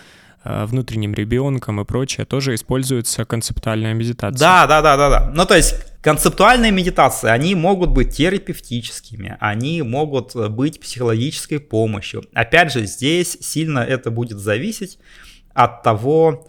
[0.65, 4.39] внутренним ребенком и прочее, тоже используется концептуальная медитация.
[4.39, 5.31] Да, да, да, да, да.
[5.33, 12.23] Ну, то есть концептуальные медитации, они могут быть терапевтическими, они могут быть психологической помощью.
[12.33, 14.99] Опять же, здесь сильно это будет зависеть
[15.53, 16.47] от того,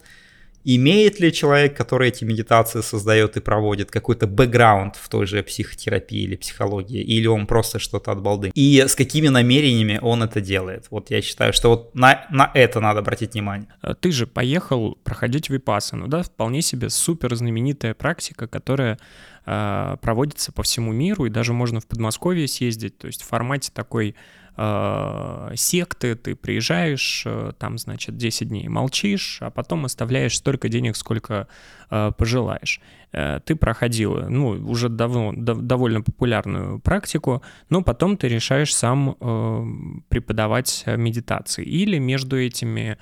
[0.63, 6.21] Имеет ли человек, который эти медитации создает и проводит, какой-то бэкграунд в той же психотерапии
[6.21, 8.51] или психологии, или он просто что-то от балды?
[8.53, 10.87] И с какими намерениями он это делает?
[10.89, 13.69] Вот я считаю, что вот на, на это надо обратить внимание.
[13.81, 16.23] А ты же поехал проходить випассану, да?
[16.23, 18.99] Вполне себе супер знаменитая практика, которая
[19.45, 23.71] э, проводится по всему миру, и даже можно в Подмосковье съездить, то есть в формате
[23.73, 24.15] такой
[24.61, 30.97] э, секты, ты приезжаешь, э, там, значит, 10 дней молчишь, а потом оставляешь столько денег,
[30.97, 31.47] сколько
[31.89, 32.81] э, пожелаешь.
[33.11, 37.41] Ты проходил, ну, уже давно, дов, довольно популярную практику,
[37.71, 41.65] но потом ты решаешь сам преподавать медитации.
[41.65, 42.99] Или между этими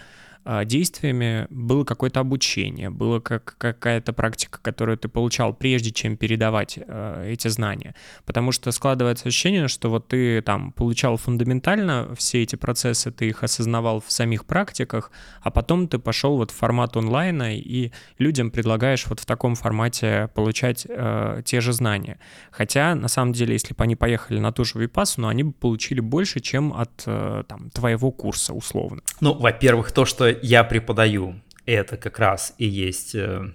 [0.65, 7.31] действиями было какое-то обучение, было как, какая-то практика, которую ты получал прежде, чем передавать э,
[7.33, 7.95] эти знания.
[8.25, 13.43] Потому что складывается ощущение, что вот ты там получал фундаментально все эти процессы, ты их
[13.43, 19.05] осознавал в самих практиках, а потом ты пошел вот в формат онлайна и людям предлагаешь
[19.07, 22.19] вот в таком формате получать э, те же знания.
[22.51, 25.99] Хотя, на самом деле, если бы они поехали на ту же Випассу, они бы получили
[25.99, 29.01] больше, чем от э, там, твоего курса, условно.
[29.19, 33.53] Ну, во-первых, то, что я преподаю, это как раз и есть э,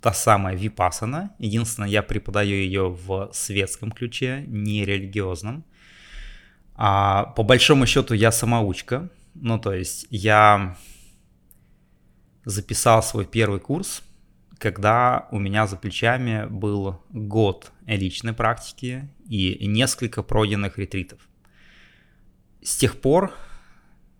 [0.00, 1.34] та самая випасана.
[1.38, 5.64] Единственное, я преподаю ее в светском ключе, не религиозном.
[6.74, 9.08] А по большому счету я самоучка.
[9.34, 10.76] Ну, то есть я
[12.44, 14.02] записал свой первый курс,
[14.58, 21.20] когда у меня за плечами был год личной практики и несколько пройденных ретритов.
[22.62, 23.32] С тех пор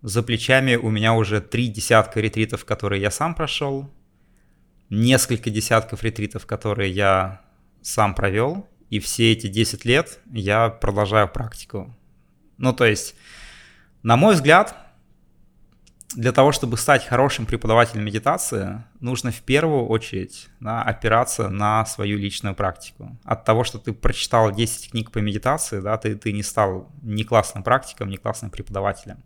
[0.05, 3.91] за плечами у меня уже три десятка ретритов, которые я сам прошел,
[4.91, 7.41] несколько десятков ретритов, которые я
[7.81, 11.97] сам провел, и все эти 10 лет я продолжаю практику.
[12.59, 13.15] Ну, то есть,
[14.03, 14.77] на мой взгляд,
[16.15, 22.19] для того, чтобы стать хорошим преподавателем медитации, нужно в первую очередь да, опираться на свою
[22.19, 23.17] личную практику.
[23.25, 27.23] От того, что ты прочитал 10 книг по медитации, да, ты, ты не стал ни
[27.23, 29.25] классным практиком, ни классным преподавателем.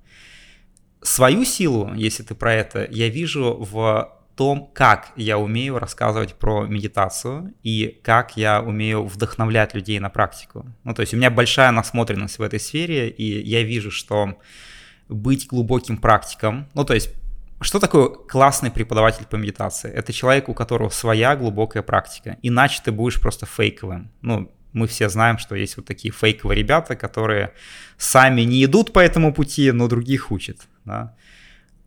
[1.02, 6.64] Свою силу, если ты про это, я вижу в том, как я умею рассказывать про
[6.64, 10.64] медитацию и как я умею вдохновлять людей на практику.
[10.84, 14.38] Ну, то есть у меня большая насмотренность в этой сфере, и я вижу, что
[15.08, 16.68] быть глубоким практиком.
[16.74, 17.10] Ну, то есть,
[17.60, 19.90] что такое классный преподаватель по медитации?
[19.90, 22.36] Это человек, у которого своя глубокая практика.
[22.42, 24.12] Иначе ты будешь просто фейковым.
[24.22, 27.52] Ну, мы все знаем, что есть вот такие фейковые ребята, которые
[27.96, 30.68] сами не идут по этому пути, но других учат.
[30.84, 31.14] Да?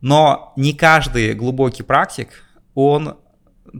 [0.00, 2.28] Но не каждый глубокий практик,
[2.74, 3.16] он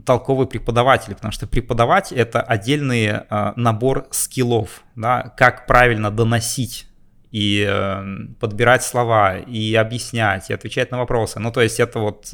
[0.05, 6.87] толковый преподаватель, потому что преподавать это отдельный э, набор скиллов, да, как правильно доносить
[7.31, 8.03] и э,
[8.39, 11.39] подбирать слова, и объяснять, и отвечать на вопросы.
[11.39, 12.31] Ну, то есть это вот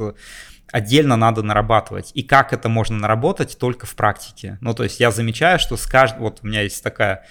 [0.72, 2.12] отдельно надо нарабатывать.
[2.14, 4.58] И как это можно наработать только в практике.
[4.62, 6.22] Ну, то есть я замечаю, что с каждым...
[6.22, 7.26] Вот у меня есть такая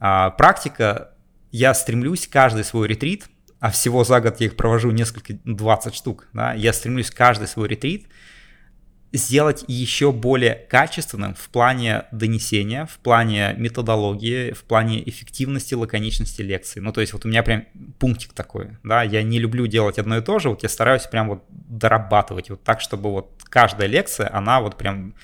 [0.00, 1.10] а, практика,
[1.50, 3.26] я стремлюсь каждый свой ретрит,
[3.60, 7.68] а всего за год я их провожу несколько, 20 штук, да, я стремлюсь каждый свой
[7.68, 8.06] ретрит
[9.12, 16.80] сделать еще более качественным в плане донесения, в плане методологии, в плане эффективности, лаконичности лекции.
[16.80, 17.66] Ну, то есть вот у меня прям
[17.98, 21.28] пунктик такой, да, я не люблю делать одно и то же, вот я стараюсь прям
[21.28, 25.14] вот дорабатывать вот так, чтобы вот каждая лекция, она вот прям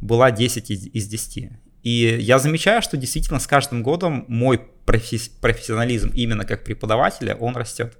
[0.00, 1.50] была 10 из, из 10.
[1.82, 7.96] И я замечаю, что действительно с каждым годом мой профессионализм именно как преподавателя, он растет.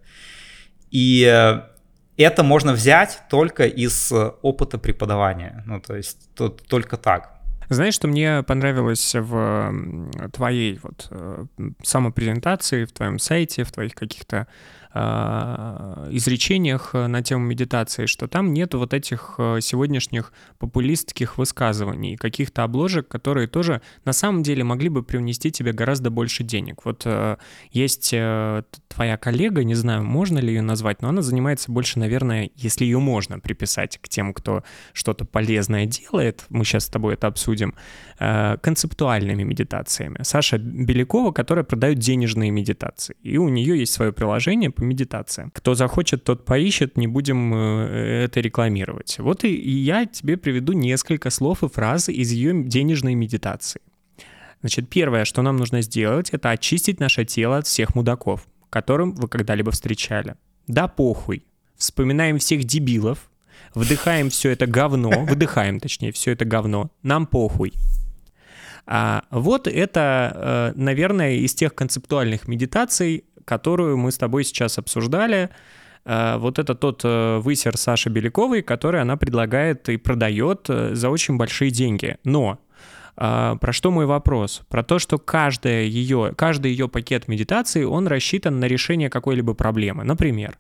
[0.91, 1.63] И э,
[2.23, 5.62] это можно взять только из э, опыта преподавания.
[5.67, 7.33] Ну, то есть то, только так.
[7.69, 9.73] Знаешь, что мне понравилось в
[10.33, 11.45] твоей вот э,
[11.83, 14.47] самопрезентации, в твоем сайте, в твоих каких-то
[16.11, 22.63] изречениях э, на тему медитации, что там нет вот этих э, сегодняшних популистских высказываний, каких-то
[22.65, 26.85] обложек, которые тоже на самом деле могли бы привнести тебе гораздо больше денег.
[26.85, 27.37] Вот э,
[27.71, 28.11] есть
[28.89, 32.99] твоя коллега, не знаю, можно ли ее назвать, но она занимается больше, наверное, если ее
[32.99, 37.75] можно приписать к тем, кто что-то полезное делает, мы сейчас с тобой это обсудим,
[38.19, 40.21] концептуальными медитациями.
[40.23, 45.51] Саша Белякова, которая продает денежные медитации, и у нее есть свое приложение медитация.
[45.53, 49.18] Кто захочет, тот поищет, не будем э, это рекламировать.
[49.18, 53.80] Вот и, и я тебе приведу несколько слов и фраз из ее денежной медитации.
[54.61, 59.28] Значит, первое, что нам нужно сделать, это очистить наше тело от всех мудаков, которым вы
[59.28, 60.34] когда-либо встречали.
[60.66, 61.45] Да похуй.
[61.76, 63.30] Вспоминаем всех дебилов,
[63.74, 67.74] вдыхаем все это говно, выдыхаем, точнее, все это говно, нам похуй.
[68.87, 75.49] А вот это, э, наверное, из тех концептуальных медитаций, которую мы с тобой сейчас обсуждали.
[76.05, 81.09] Э, вот это тот э, высер Саши Беляковой, который она предлагает и продает э, за
[81.09, 82.19] очень большие деньги.
[82.25, 82.59] Но
[83.19, 84.61] про что мой вопрос?
[84.69, 90.05] Про то, что каждая ее, каждый ее пакет медитации, он рассчитан на решение какой-либо проблемы.
[90.05, 90.59] Например,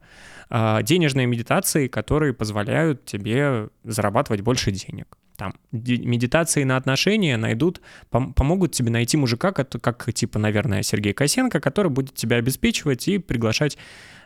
[0.50, 5.16] денежные медитации, которые позволяют тебе зарабатывать больше денег.
[5.36, 7.80] там медитации на отношения найдут,
[8.10, 13.06] пом- помогут тебе найти мужика, как, как типа, наверное, Сергей Косенко, который будет тебя обеспечивать
[13.08, 13.76] и приглашать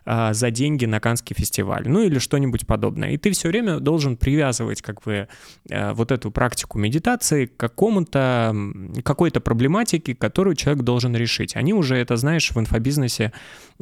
[0.05, 3.11] а, за деньги на Канский фестиваль, ну или что-нибудь подобное.
[3.11, 5.29] И ты все время должен привязывать как бы
[5.71, 8.55] а, вот эту практику медитации к какому-то,
[9.03, 11.57] какой-то проблематике, которую человек должен решить.
[11.57, 13.33] Они уже это, знаешь, в инфобизнесе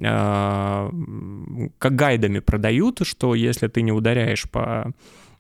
[0.03, 0.91] а,
[1.79, 4.93] как гайдами продают, что если ты не ударяешь по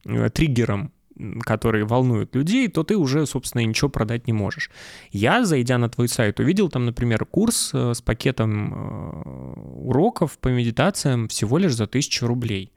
[0.05, 0.93] э, триггерам
[1.43, 4.71] которые волнуют людей, то ты уже, собственно, ничего продать не можешь.
[5.11, 10.49] Я, зайдя на твой сайт, увидел там, например, курс э, с пакетом э, уроков по
[10.49, 12.73] медитациям всего лишь за тысячу рублей.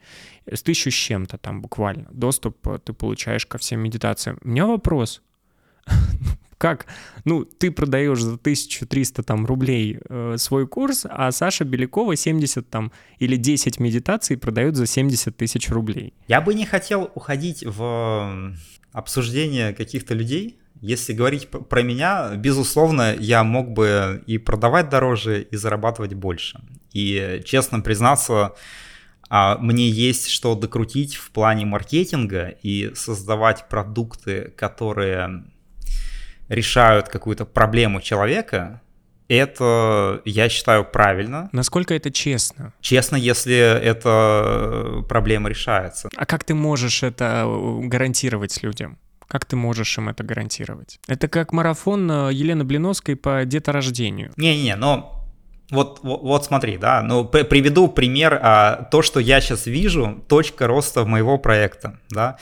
[0.52, 2.08] С тысячу с чем-то там буквально.
[2.12, 4.38] Доступ э, ты получаешь ко всем медитациям.
[4.44, 5.22] У меня вопрос.
[6.62, 6.86] как,
[7.26, 12.92] ну, ты продаешь за 1300 там рублей э, свой курс, а Саша Белякова 70 там
[13.18, 16.14] или 10 медитаций продает за 70 тысяч рублей.
[16.28, 18.54] Я бы не хотел уходить в
[18.92, 25.56] обсуждение каких-то людей, если говорить про меня, безусловно, я мог бы и продавать дороже, и
[25.56, 26.62] зарабатывать больше.
[26.94, 28.54] И честно признаться,
[29.30, 35.44] а, мне есть что докрутить в плане маркетинга и создавать продукты, которые
[36.52, 38.82] решают какую-то проблему человека,
[39.30, 41.50] это, я считаю, правильно.
[41.54, 42.74] Насколько это честно?
[42.82, 46.10] Честно, если эта проблема решается.
[46.16, 48.98] А как ты можешь это э, гарантировать людям?
[49.28, 51.00] Как ты можешь им это гарантировать?
[51.08, 54.34] Это как марафон э, Елены Блиновской по деторождению.
[54.36, 55.26] Не-не, но
[55.70, 60.68] вот, вот, вот смотри, да, ну приведу пример, а, то, что я сейчас вижу, точка
[60.68, 62.38] роста моего проекта, да.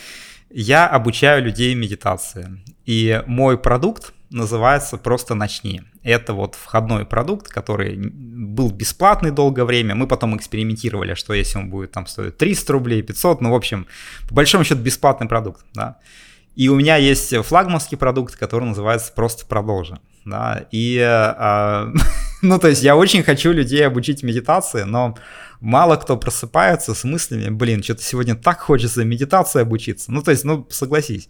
[0.50, 2.64] Я обучаю людей медитации.
[2.90, 5.84] И мой продукт называется просто «Начни».
[6.02, 9.94] Это вот входной продукт, который был бесплатный долгое время.
[9.94, 13.86] Мы потом экспериментировали, что если он будет там стоить 300 рублей, 500, ну, в общем,
[14.28, 16.00] по большому счету бесплатный продукт, да.
[16.56, 20.00] И у меня есть флагманский продукт, который называется «Просто продолжи».
[20.26, 21.94] Да, и, э,
[22.42, 25.16] ну, то есть я очень хочу людей обучить медитации, но
[25.60, 30.12] мало кто просыпается с мыслями, блин, что-то сегодня так хочется медитации обучиться.
[30.12, 31.30] Ну, то есть, ну, согласись.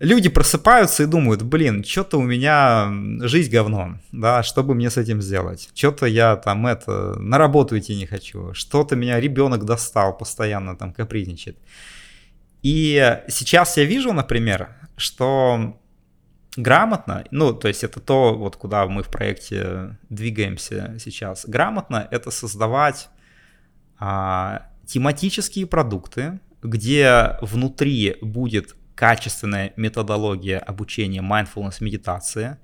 [0.00, 2.88] Люди просыпаются и думают, блин, что-то у меня
[3.26, 5.70] жизнь говно, да, что бы мне с этим сделать?
[5.74, 10.92] Что-то я там это, на работу идти не хочу, что-то меня ребенок достал, постоянно там
[10.92, 11.58] капризничает.
[12.62, 15.76] И сейчас я вижу, например, что
[16.56, 22.30] грамотно, ну, то есть это то, вот куда мы в проекте двигаемся сейчас, грамотно это
[22.30, 23.08] создавать
[23.98, 32.56] а, тематические продукты, где внутри будет качественная методология обучения mindfulness медитации,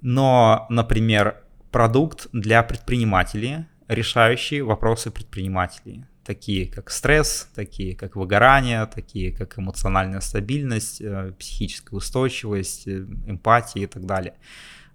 [0.00, 9.36] но, например, продукт для предпринимателей, решающий вопросы предпринимателей, такие как стресс, такие как выгорание, такие
[9.36, 14.34] как эмоциональная стабильность, э, психическая устойчивость, э, эмпатия и так далее.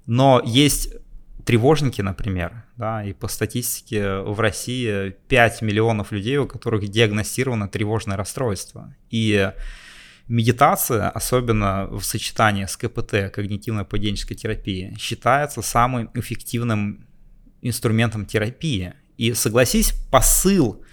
[0.06, 0.96] Но есть
[1.44, 8.16] тревожники, например, да, и по статистике в России 5 миллионов людей, у которых диагностировано тревожное
[8.16, 8.96] расстройство.
[9.10, 9.52] И
[10.28, 17.08] медитация, особенно в сочетании с КПТ, когнитивно-поведенческой терапии, считается самым эффективным
[17.62, 18.94] инструментом терапии.
[19.18, 20.84] И согласись, посыл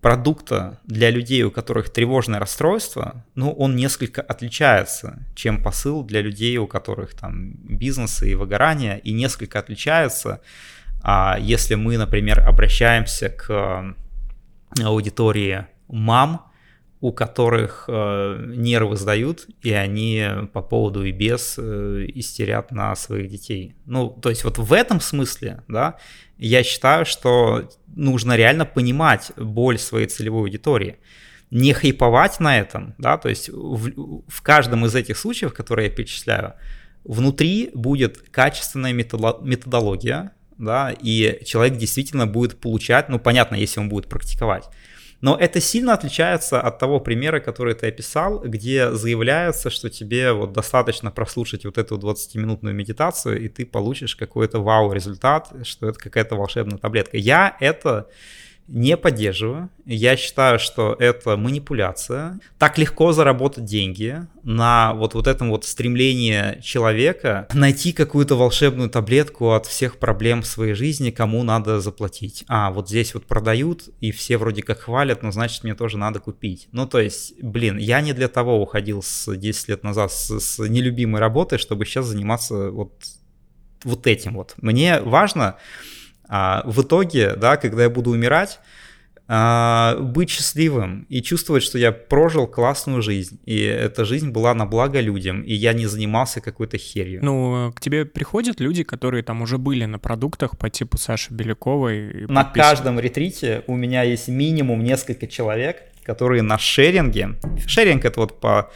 [0.00, 6.56] продукта для людей, у которых тревожное расстройство, ну, он несколько отличается, чем посыл для людей,
[6.58, 10.40] у которых там бизнесы и выгорание, и несколько отличается,
[11.02, 13.94] а если мы, например, обращаемся к
[14.80, 16.47] аудитории мам,
[17.00, 23.30] у которых э, нервы сдают, и они по поводу и без э, истерят на своих
[23.30, 23.76] детей.
[23.86, 25.96] Ну, то есть вот в этом смысле, да,
[26.38, 30.96] я считаю, что нужно реально понимать боль своей целевой аудитории.
[31.50, 35.94] Не хайповать на этом, да, то есть в, в каждом из этих случаев, которые я
[35.94, 36.54] перечисляю,
[37.04, 44.08] внутри будет качественная методология, да, и человек действительно будет получать, ну, понятно, если он будет
[44.08, 44.68] практиковать,
[45.20, 50.52] но это сильно отличается от того примера, который ты описал, где заявляется, что тебе вот
[50.52, 56.78] достаточно прослушать вот эту 20-минутную медитацию, и ты получишь какой-то вау-результат, что это какая-то волшебная
[56.78, 57.16] таблетка.
[57.16, 58.08] Я это
[58.68, 59.70] не поддерживаю.
[59.86, 62.38] Я считаю, что это манипуляция.
[62.58, 69.52] Так легко заработать деньги на вот, вот этом вот стремлении человека найти какую-то волшебную таблетку
[69.52, 72.44] от всех проблем в своей жизни, кому надо заплатить.
[72.48, 76.20] А, вот здесь вот продают, и все вроде как хвалят, но значит мне тоже надо
[76.20, 76.68] купить.
[76.72, 80.58] Ну, то есть, блин, я не для того уходил с 10 лет назад с, с
[80.58, 82.92] нелюбимой работы, чтобы сейчас заниматься вот,
[83.84, 84.54] вот этим вот.
[84.58, 85.56] Мне важно
[86.28, 88.60] а в итоге, да, когда я буду умирать,
[89.30, 94.64] а, быть счастливым и чувствовать, что я прожил классную жизнь, и эта жизнь была на
[94.64, 97.20] благо людям, и я не занимался какой-то херью.
[97.22, 102.26] Ну, к тебе приходят люди, которые там уже были на продуктах по типу Саши Беляковой?
[102.26, 107.34] На каждом ретрите у меня есть минимум несколько человек, которые на шеринге,
[107.66, 108.70] шеринг это вот по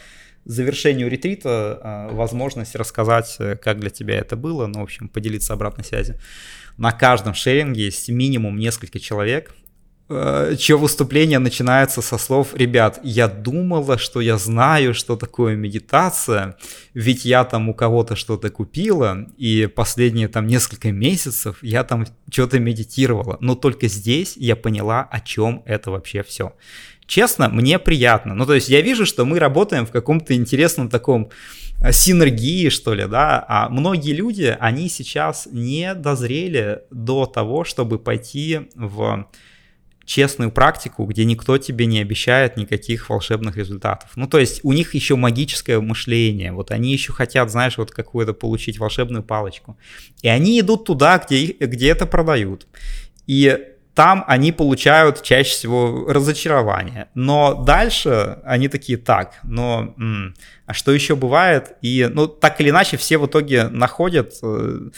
[0.45, 5.53] завершению ретрита а, возможность рассказать, э, как для тебя это было, ну, в общем, поделиться
[5.53, 6.19] обратной связью.
[6.77, 9.53] На каждом шеринге есть минимум несколько человек,
[10.09, 16.57] Э, чье выступление начинается со слов «Ребят, я думала, что я знаю, что такое медитация,
[16.93, 22.59] ведь я там у кого-то что-то купила, и последние там несколько месяцев я там что-то
[22.59, 26.53] медитировала, но только здесь я поняла, о чем это вообще все».
[27.05, 28.33] Честно, мне приятно.
[28.33, 31.29] Ну, то есть я вижу, что мы работаем в каком-то интересном таком
[31.81, 37.99] э, синергии, что ли, да, а многие люди, они сейчас не дозрели до того, чтобы
[37.99, 39.27] пойти в
[40.05, 44.11] честную практику, где никто тебе не обещает никаких волшебных результатов.
[44.15, 48.33] Ну, то есть у них еще магическое мышление, вот они еще хотят, знаешь, вот какую-то
[48.33, 49.77] получить волшебную палочку.
[50.21, 52.67] И они идут туда, где, где это продают.
[53.27, 53.57] И
[53.95, 57.09] там они получают чаще всего разочарование.
[57.13, 60.33] Но дальше они такие, так, но м-
[60.65, 61.73] а что еще бывает?
[61.81, 64.33] И, ну, так или иначе, все в итоге находят...
[64.41, 64.89] Э-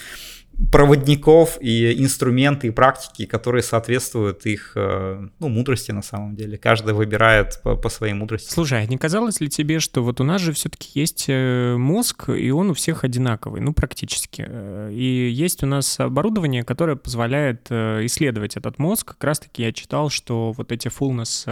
[0.72, 6.58] проводников и инструменты и практики, которые соответствуют их э, ну, мудрости на самом деле.
[6.58, 8.52] Каждый выбирает по, по своей мудрости.
[8.52, 12.30] Слушай, а не казалось ли тебе, что вот у нас же все-таки есть э, мозг,
[12.30, 14.46] и он у всех одинаковый, ну практически.
[14.48, 19.14] Э, и есть у нас оборудование, которое позволяет исследовать этот мозг.
[19.14, 21.46] Как раз-таки я читал, что вот эти fullness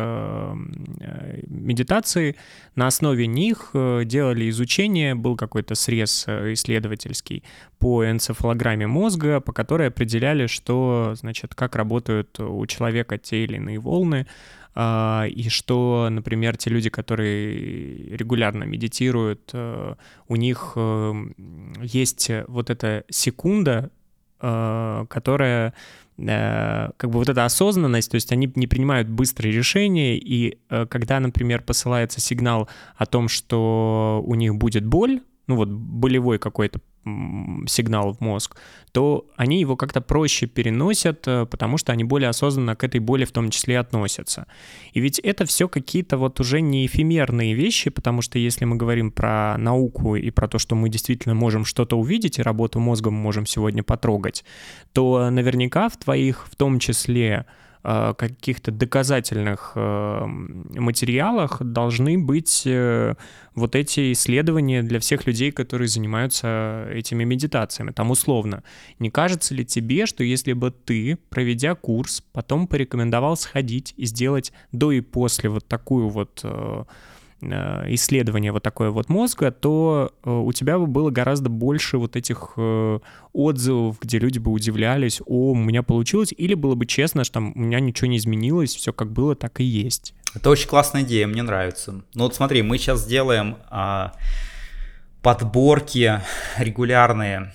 [1.48, 2.36] медитации,
[2.76, 7.44] на основе них делали изучение, был какой-то срез исследовательский
[7.80, 13.80] по энцефалограмме мозга, по которой определяли, что, значит, как работают у человека те или иные
[13.80, 14.28] волны,
[14.76, 19.96] а, и что, например, те люди, которые регулярно медитируют, э,
[20.28, 21.14] у них э,
[21.82, 23.92] есть вот эта секунда,
[24.42, 25.74] э, которая
[26.16, 31.64] как бы вот эта осознанность, то есть они не принимают быстрые решения, и когда, например,
[31.64, 36.82] посылается сигнал о том, что у них будет боль, ну вот болевой какой-то
[37.68, 38.56] сигнал в мозг,
[38.92, 43.26] то они его как-то проще переносят, э, потому что они более осознанно к этой боли
[43.26, 44.48] в том числе относятся.
[44.94, 49.12] И ведь это все какие-то вот уже не эфемерные вещи, потому что если мы говорим
[49.12, 53.18] про науку и про то, что мы действительно можем что-то увидеть, и работу мозга мы
[53.18, 54.46] можем сегодня потрогать,
[54.94, 57.46] то наверняка в твоих, в том числе,
[57.84, 63.16] каких-то доказательных э, материалах должны быть э,
[63.56, 67.92] вот эти исследования для всех людей, которые занимаются этими медитациями.
[67.92, 68.64] Там условно,
[69.00, 74.54] не кажется ли тебе, что если бы ты, проведя курс, потом порекомендовал сходить и сделать
[74.72, 76.84] до и после вот такую вот Э,
[77.52, 82.54] исследование вот такое вот мозга, то э, у тебя бы было гораздо больше вот этих
[82.58, 83.00] э,
[83.34, 87.54] отзывов, где люди бы удивлялись, о, у меня получилось, или было бы честно, что там
[87.56, 90.14] у меня ничего не изменилось, все как было, так и есть.
[90.36, 92.04] Это очень классная идея, мне нравится.
[92.14, 94.14] Ну вот смотри, мы сейчас делаем а,
[95.22, 96.22] подборки
[96.58, 97.54] регулярные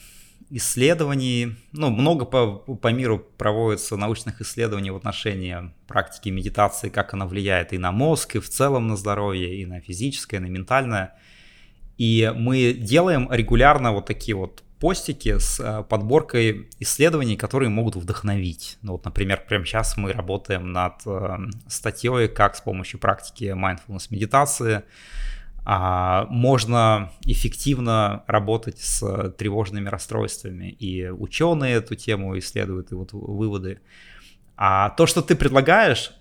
[0.50, 7.26] исследований, ну, много по, по миру проводится научных исследований в отношении практики медитации, как она
[7.26, 11.14] влияет и на мозг, и в целом на здоровье, и на физическое, и на ментальное.
[11.98, 18.78] И мы делаем регулярно вот такие вот постики с э, подборкой исследований, которые могут вдохновить.
[18.82, 21.36] Ну вот, например, прямо сейчас мы работаем над э,
[21.66, 24.84] статьей, как с помощью практики mindfulness медитации
[25.70, 30.70] а, можно эффективно работать с тревожными расстройствами.
[30.70, 33.82] И ученые эту тему исследуют, и вот выводы.
[34.56, 36.12] А то, что ты предлагаешь,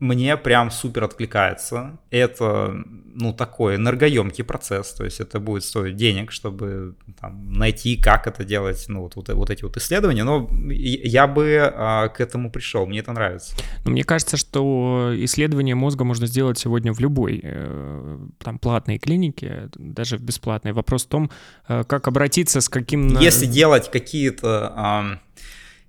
[0.00, 1.98] мне прям супер откликается.
[2.10, 2.74] Это,
[3.14, 8.42] ну, такой энергоемкий процесс, то есть это будет стоить денег, чтобы там, найти, как это
[8.44, 12.86] делать, ну, вот, вот, вот эти вот исследования, но я бы а, к этому пришел,
[12.86, 13.54] мне это нравится.
[13.84, 19.68] Но мне кажется, что исследование мозга можно сделать сегодня в любой э, там платной клинике,
[19.74, 20.72] даже в бесплатной.
[20.72, 21.30] Вопрос в том,
[21.68, 23.18] э, как обратиться с каким...
[23.18, 24.72] Если делать какие-то
[25.14, 25.40] э,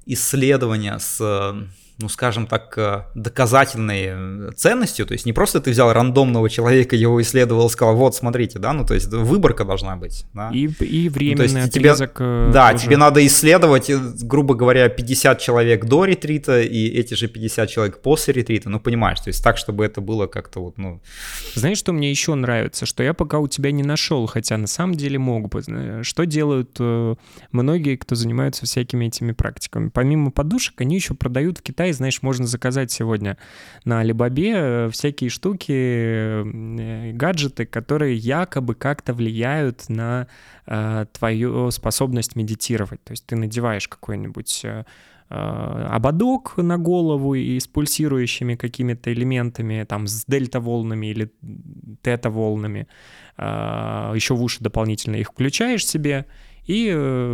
[0.05, 1.55] исследования с
[2.01, 6.95] ну, скажем так, э, доказательной э, ценностью, то есть не просто ты взял рандомного человека,
[6.95, 10.49] его исследовал, сказал, вот, смотрите, да, ну, то есть выборка должна быть, да.
[10.51, 12.85] И, и временный ну, отрезок тебе, Да, тоже.
[12.85, 18.01] тебе надо исследовать, э, грубо говоря, 50 человек до ретрита и эти же 50 человек
[18.01, 21.01] после ретрита, ну, понимаешь, то есть так, чтобы это было как-то вот, ну...
[21.53, 22.85] Знаешь, что мне еще нравится?
[22.85, 26.01] Что я пока у тебя не нашел, хотя на самом деле мог бы.
[26.03, 26.79] Что делают
[27.51, 29.89] многие, кто занимаются всякими этими практиками?
[29.89, 33.37] Помимо подушек, они еще продают в Китае Китае, знаешь, можно заказать сегодня
[33.85, 40.27] на Алибабе э, всякие штуки, э, гаджеты, которые якобы как-то влияют на
[40.67, 43.03] э, твою способность медитировать.
[43.03, 44.83] То есть ты надеваешь какой-нибудь э,
[45.31, 51.31] э ободок на голову и с пульсирующими какими-то элементами, там, с дельта-волнами или
[52.03, 52.87] тета-волнами,
[53.37, 56.25] еще в уши дополнительно их включаешь себе,
[56.65, 57.33] и э,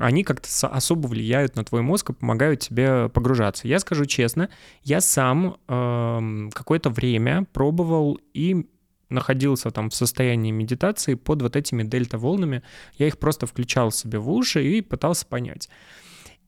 [0.00, 3.66] они как-то особо влияют на твой мозг и помогают тебе погружаться.
[3.68, 4.48] Я скажу честно,
[4.84, 8.66] я сам э, какое-то время пробовал и
[9.08, 12.62] находился там в состоянии медитации под вот этими дельта-волнами.
[12.96, 15.68] Я их просто включал себе в уши и пытался понять.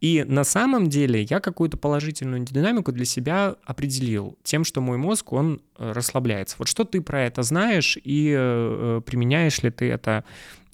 [0.04, 5.32] И на самом деле я какую-то положительную динамику для себя определил тем, что мой мозг,
[5.32, 6.56] он э, расслабляется.
[6.58, 10.24] Вот что ты про это знаешь и э, применяешь ли ты это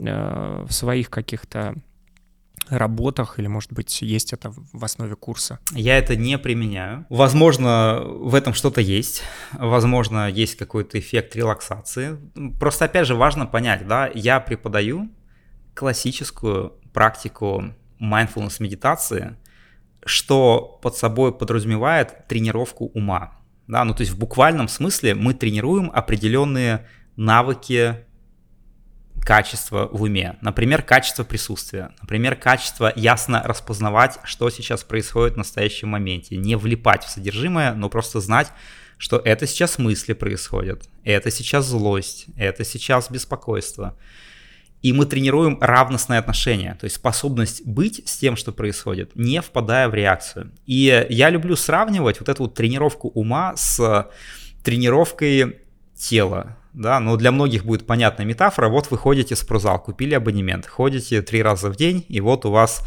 [0.01, 1.77] э, в своих каких-то
[2.69, 5.61] работах или, может быть, есть это в основе курса?
[5.71, 7.07] Я это не применяю.
[7.09, 9.23] Возможно, в этом что-то есть.
[9.53, 12.19] Возможно, есть какой-то эффект релаксации.
[12.59, 15.09] Просто, опять же, важно понять, да, я преподаю
[15.77, 19.37] классическую практику mindfulness медитации,
[20.05, 23.37] что под собой подразумевает тренировку ума.
[23.67, 28.05] Да, ну то есть в буквальном смысле мы тренируем определенные навыки
[29.25, 30.37] качества в уме.
[30.41, 31.91] Например, качество присутствия.
[32.01, 36.37] Например, качество ясно распознавать, что сейчас происходит в настоящем моменте.
[36.37, 38.51] Не влипать в содержимое, но просто знать,
[38.97, 43.97] что это сейчас мысли происходят, это сейчас злость, это сейчас беспокойство.
[44.83, 49.89] И мы тренируем равностное отношение, то есть способность быть с тем, что происходит, не впадая
[49.89, 50.53] в реакцию.
[50.67, 54.09] И я люблю сравнивать вот эту вот тренировку ума с
[54.65, 55.59] тренировкой
[55.95, 56.57] тела.
[56.73, 58.69] Да, но для многих будет понятная метафора.
[58.69, 62.51] Вот вы ходите в спортзал, купили абонемент, ходите три раза в день, и вот у
[62.53, 62.87] вас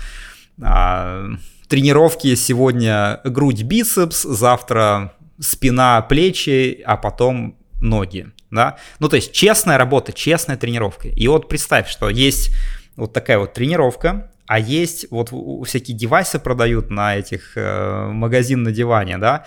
[0.61, 1.25] а,
[1.67, 9.77] тренировки сегодня грудь, бицепс, завтра спина, плечи, а потом ноги да, ну то есть честная
[9.77, 11.09] работа, честная тренировка.
[11.09, 12.51] И вот представь, что есть
[12.95, 15.31] вот такая вот тренировка, а есть вот
[15.67, 19.45] всякие девайсы продают на этих э, магазин на диване, да,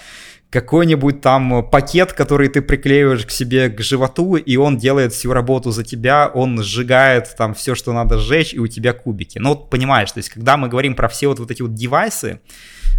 [0.50, 5.70] какой-нибудь там пакет, который ты приклеиваешь к себе к животу, и он делает всю работу
[5.70, 9.38] за тебя, он сжигает там все, что надо сжечь, и у тебя кубики.
[9.38, 12.40] Ну вот понимаешь, то есть когда мы говорим про все вот, вот эти вот девайсы,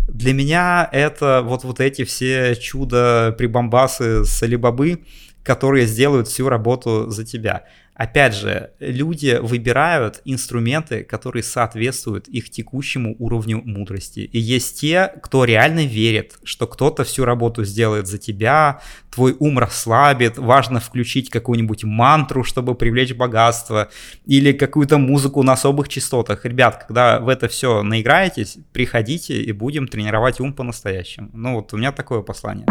[0.08, 5.02] для меня это вот, вот эти все чудо-прибамбасы с Алибабы,
[5.48, 7.64] которые сделают всю работу за тебя.
[7.96, 14.20] Опять же, люди выбирают инструменты, которые соответствуют их текущему уровню мудрости.
[14.20, 19.58] И есть те, кто реально верит, что кто-то всю работу сделает за тебя, твой ум
[19.58, 23.90] расслабит, важно включить какую-нибудь мантру, чтобы привлечь богатство,
[24.26, 26.44] или какую-то музыку на особых частотах.
[26.44, 31.30] Ребят, когда в это все наиграетесь, приходите и будем тренировать ум по-настоящему.
[31.34, 32.68] Ну вот у меня такое послание.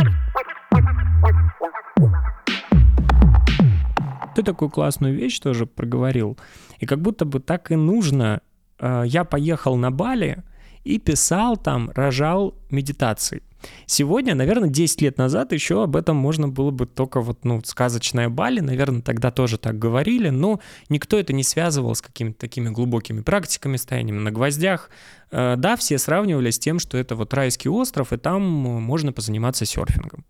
[4.37, 6.37] Ты такую классную вещь тоже проговорил.
[6.79, 8.43] И как будто бы так и нужно.
[8.79, 10.43] А, я поехал на Бали
[10.85, 13.43] и писал там, рожал медитации.
[13.87, 18.29] Сегодня, наверное, 10 лет назад еще об этом можно было бы только вот, ну, сказочная
[18.29, 20.61] Бали, наверное, тогда тоже так говорили, но
[20.91, 24.91] никто это не связывал с какими-то такими глубокими практиками, стоянием на гвоздях.
[25.31, 29.65] А, да, все сравнивали с тем, что это вот райский остров, и там можно позаниматься
[29.65, 30.27] серфингом.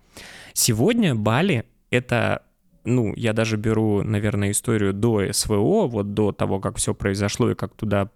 [0.52, 2.45] Сегодня Бали— это
[2.87, 7.55] ну, я даже беру, наверное, историю до СВО, вот до того, как все произошло и
[7.55, 8.11] как туда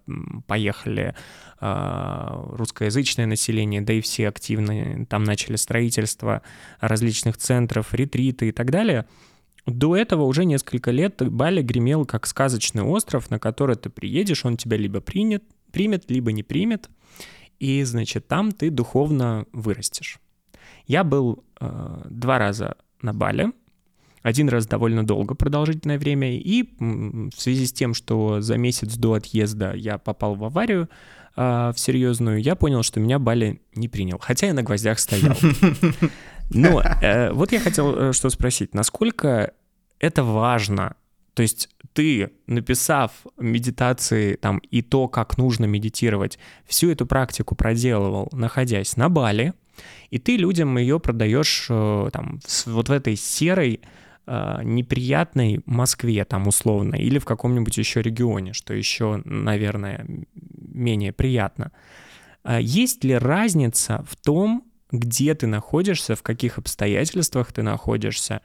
[0.46, 1.14] поехали
[1.60, 6.42] э, русскоязычное население, да и все активно там начали строительство
[6.80, 9.06] различных центров, ретриты и так далее.
[9.66, 14.56] До этого уже несколько лет Бали гремел как сказочный остров, на который ты приедешь, он
[14.56, 15.42] тебя либо принят,
[15.72, 16.88] примет, либо не примет,
[17.58, 20.18] и, значит, там ты духовно вырастешь.
[20.86, 23.52] Я был э, два раза на Бали,
[24.22, 29.14] один раз довольно долго, продолжительное время, и в связи с тем, что за месяц до
[29.14, 30.88] отъезда я попал в аварию,
[31.36, 35.36] э, в серьезную, я понял, что меня Бали не принял, хотя я на гвоздях стоял.
[36.50, 39.52] Но э, вот я хотел э, что спросить, насколько
[39.98, 40.96] это важно?
[41.34, 48.28] То есть ты, написав медитации там и то, как нужно медитировать, всю эту практику проделывал,
[48.32, 49.54] находясь на Бали,
[50.10, 53.80] и ты людям ее продаешь э, там вот в этой серой
[54.26, 61.72] неприятной Москве там условно или в каком-нибудь еще регионе, что еще, наверное, менее приятно.
[62.42, 68.40] А есть ли разница в том, где ты находишься, в каких обстоятельствах ты находишься,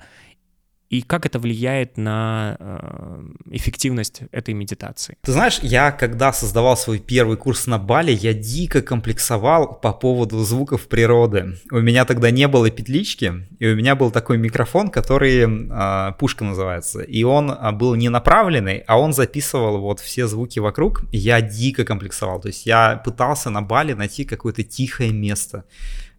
[0.95, 5.17] и как это влияет на э, эффективность этой медитации?
[5.21, 10.43] Ты знаешь, я когда создавал свой первый курс на Бали, я дико комплексовал по поводу
[10.43, 11.57] звуков природы.
[11.71, 16.45] У меня тогда не было петлички, и у меня был такой микрофон, который э, пушка
[16.45, 21.03] называется, и он а, был не направленный, а он записывал вот все звуки вокруг.
[21.11, 25.65] Я дико комплексовал, то есть я пытался на Бали найти какое-то тихое место.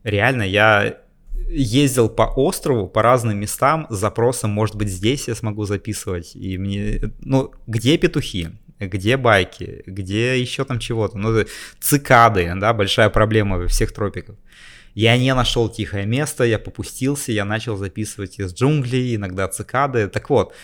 [0.04, 0.98] Реально, я
[1.48, 6.34] ездил по острову, по разным местам с запросом, может быть, здесь я смогу записывать.
[6.34, 8.50] И мне, ну, где петухи?
[8.78, 11.16] где байки, где еще там чего-то.
[11.16, 11.44] Ну,
[11.80, 14.36] цикады, да, большая проблема во всех тропиках.
[14.94, 20.08] Я не нашел тихое место, я попустился, я начал записывать из джунглей, иногда цикады.
[20.08, 20.54] Так вот,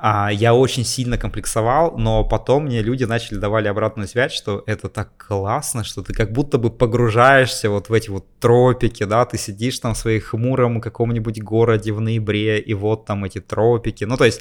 [0.00, 4.88] а, я очень сильно комплексовал, но потом мне люди начали давали обратную связь, что это
[4.88, 9.38] так классно, что ты как будто бы погружаешься вот в эти вот тропики, да, ты
[9.38, 14.04] сидишь там в своей хмуром каком-нибудь городе в ноябре, и вот там эти тропики.
[14.04, 14.40] Ну, то есть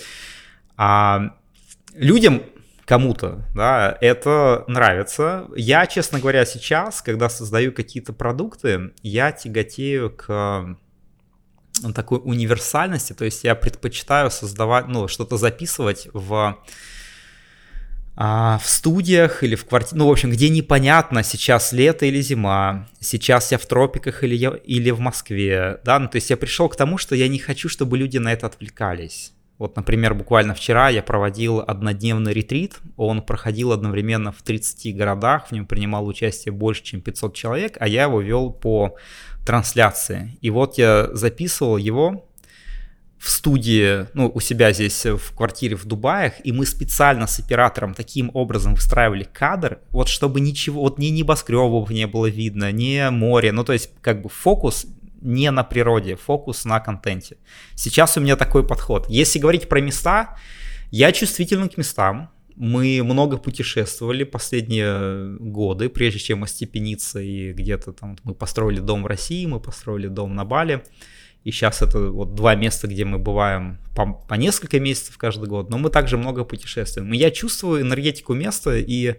[0.76, 1.36] а,
[1.96, 2.44] людям
[2.86, 5.48] кому-то, да, это нравится.
[5.56, 10.78] Я, честно говоря, сейчас, когда создаю какие-то продукты, я тяготею к
[11.94, 16.58] такой универсальности, то есть я предпочитаю создавать, ну, что-то записывать в
[18.20, 22.88] а, в студиях или в квартире, ну, в общем, где непонятно, сейчас лето или зима,
[23.00, 26.68] сейчас я в тропиках или, я, или в Москве, да, ну, то есть я пришел
[26.68, 29.34] к тому, что я не хочу, чтобы люди на это отвлекались.
[29.60, 35.52] Вот, например, буквально вчера я проводил однодневный ретрит, он проходил одновременно в 30 городах, в
[35.52, 38.96] нем принимал участие больше, чем 500 человек, а я его вел по
[39.48, 40.38] трансляции.
[40.42, 42.30] И вот я записывал его
[43.18, 47.94] в студии, ну, у себя здесь в квартире в Дубаях, и мы специально с оператором
[47.94, 53.54] таким образом выстраивали кадр, вот чтобы ничего, вот ни небоскребов не было видно, ни море,
[53.54, 54.86] ну, то есть как бы фокус
[55.22, 57.38] не на природе, фокус на контенте.
[57.74, 59.08] Сейчас у меня такой подход.
[59.10, 60.36] Если говорить про места,
[60.92, 62.30] я чувствителен к местам.
[62.58, 69.08] Мы много путешествовали последние годы, прежде чем остепениться и где-то там мы построили дом в
[69.08, 70.84] России, мы построили дом на Бали.
[71.44, 75.70] И сейчас это вот два места, где мы бываем по, по несколько месяцев каждый год,
[75.70, 77.14] но мы также много путешествуем.
[77.14, 79.16] И я чувствую энергетику места, и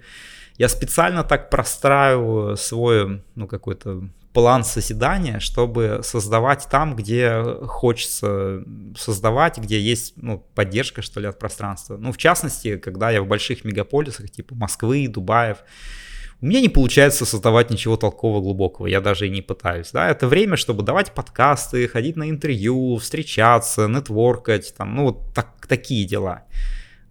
[0.58, 4.02] я специально так простраиваю свой, ну, какой-то
[4.32, 8.62] план созидания, чтобы создавать там, где хочется
[8.96, 11.96] создавать, где есть ну, поддержка, что ли, от пространства.
[11.96, 15.58] Ну, в частности, когда я в больших мегаполисах, типа Москвы, Дубаев,
[16.40, 19.90] у меня не получается создавать ничего толкового глубокого, я даже и не пытаюсь.
[19.92, 20.08] Да?
[20.08, 26.04] Это время, чтобы давать подкасты, ходить на интервью, встречаться, нетворкать, там, ну, вот так, такие
[26.04, 26.44] дела.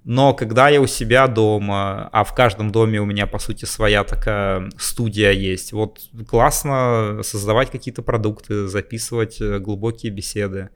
[0.10, 4.05] Но когда я у себя дома, а в каждом доме у меня, по сути, своя
[4.05, 5.99] такая студия есть, вот
[6.30, 10.70] классно создавать какие-то продукты, записывать э, глубокие беседы.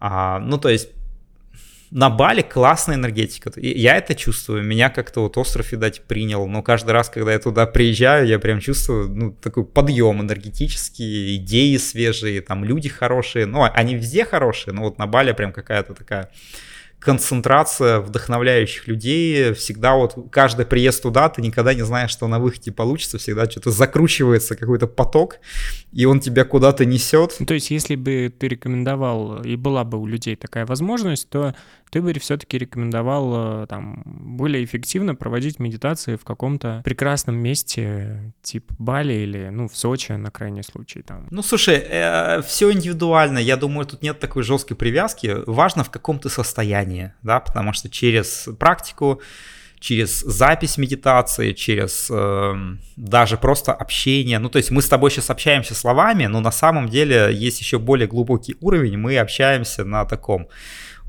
[0.00, 0.88] А, ну, то есть
[1.92, 3.52] на Бали классная энергетика.
[3.54, 4.64] Я это чувствую.
[4.64, 6.48] Меня как-то вот остров, видать, принял.
[6.48, 11.76] Но каждый раз, когда я туда приезжаю, я прям чувствую, ну, такой подъем энергетический, идеи
[11.76, 13.46] свежие, там люди хорошие.
[13.46, 16.30] Ну, они везде хорошие, но вот на Бали прям какая-то такая
[17.00, 19.54] концентрация вдохновляющих людей.
[19.54, 23.18] Всегда вот каждый приезд туда, ты никогда не знаешь, что на выходе получится.
[23.18, 25.38] Всегда что-то закручивается, какой-то поток,
[25.92, 27.38] и он тебя куда-то несет.
[27.46, 31.54] То есть, если бы ты рекомендовал, и была бы у людей такая возможность, то
[31.90, 38.72] ты бы все-таки рекомендовал э, там более эффективно проводить медитации в каком-то прекрасном месте, типа
[38.78, 41.26] Бали или, ну, в Сочи на крайний случай там.
[41.30, 43.38] Ну, слушай, э, все индивидуально.
[43.38, 45.38] Я думаю, тут нет такой жесткой привязки.
[45.46, 49.20] Важно, в каком ты состоянии, да, потому что через практику
[49.80, 52.54] через запись медитации, через э,
[52.96, 54.38] даже просто общение.
[54.38, 57.78] Ну, то есть мы с тобой сейчас общаемся словами, но на самом деле есть еще
[57.78, 58.98] более глубокий уровень.
[58.98, 60.48] Мы общаемся на таком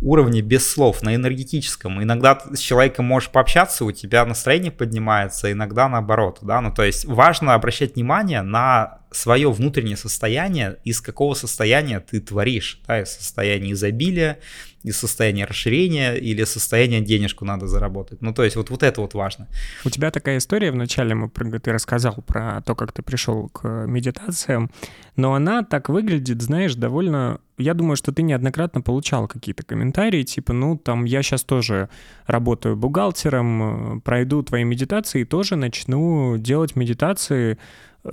[0.02, 2.02] уровне без слов, на энергетическом.
[2.02, 7.06] Иногда с человеком можешь пообщаться, у тебя настроение поднимается, иногда наоборот, да, ну то есть
[7.06, 13.74] важно обращать внимание на свое внутреннее состояние, из какого состояния ты творишь, да, из состояния
[13.74, 14.40] изобилия,
[14.84, 18.22] из состояния расширения или состояния денежку надо заработать.
[18.22, 19.48] Ну, то есть вот, вот это вот важно.
[19.86, 24.72] У тебя такая история, вначале мы, ты рассказал про то, как ты пришел к медитациям,
[25.16, 27.40] но она так выглядит, знаешь, довольно...
[27.62, 31.90] Я думаю, что ты неоднократно получал какие-то комментарии, типа, ну, там, я сейчас тоже
[32.26, 37.58] работаю бухгалтером, пройду твои медитации и тоже начну делать медитации.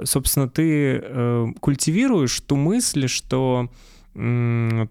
[0.04, 3.70] Собственно, ты э, культивируешь ту мысль, что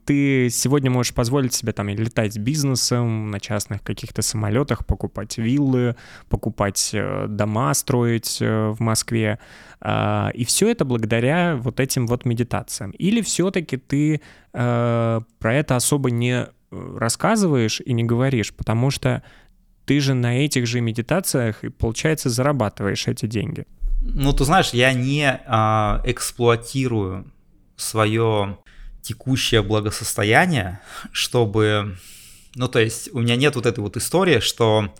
[0.05, 5.97] ты сегодня можешь позволить себе там летать бизнесом на частных каких-то самолетах, покупать виллы,
[6.29, 9.39] покупать э, дома, строить э, в Москве.
[9.81, 12.91] А, и все это благодаря вот этим вот медитациям.
[12.91, 14.21] Или все-таки ты
[14.53, 19.23] э, про это особо не рассказываешь и не говоришь, потому что
[19.85, 23.65] ты же на этих же медитациях и, получается, зарабатываешь эти деньги.
[24.01, 27.25] Ну, ты знаешь, я не а, эксплуатирую
[27.75, 28.57] свое
[29.07, 30.79] текущее благосостояние,
[31.11, 31.97] чтобы...
[32.55, 34.93] Ну, то есть у меня нет вот этой вот истории, что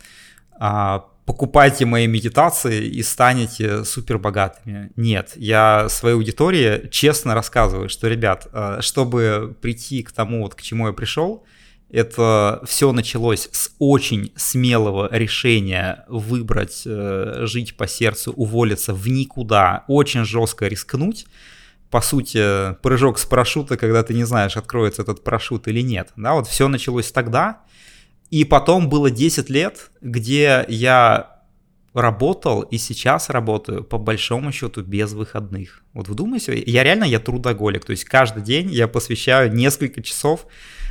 [0.60, 4.90] а, покупайте мои медитации и станете супер богатыми.
[4.96, 10.62] Нет, я своей аудитории честно рассказываю, что, ребят, а, чтобы прийти к тому, вот к
[10.62, 11.44] чему я пришел,
[11.90, 19.84] это все началось с очень смелого решения выбрать, э, жить по сердцу, уволиться в никуда,
[19.88, 21.26] очень жестко рискнуть.
[21.90, 26.10] По сути, прыжок с парашюта, когда ты не знаешь, откроется этот парашют или нет.
[26.16, 27.62] Да, вот все началось тогда.
[28.30, 31.38] И потом было 10 лет, где я
[31.94, 35.82] работал и сейчас работаю по большому счету без выходных.
[35.94, 40.46] Вот вдумайся, я реально я трудоголик, то есть каждый день я посвящаю несколько часов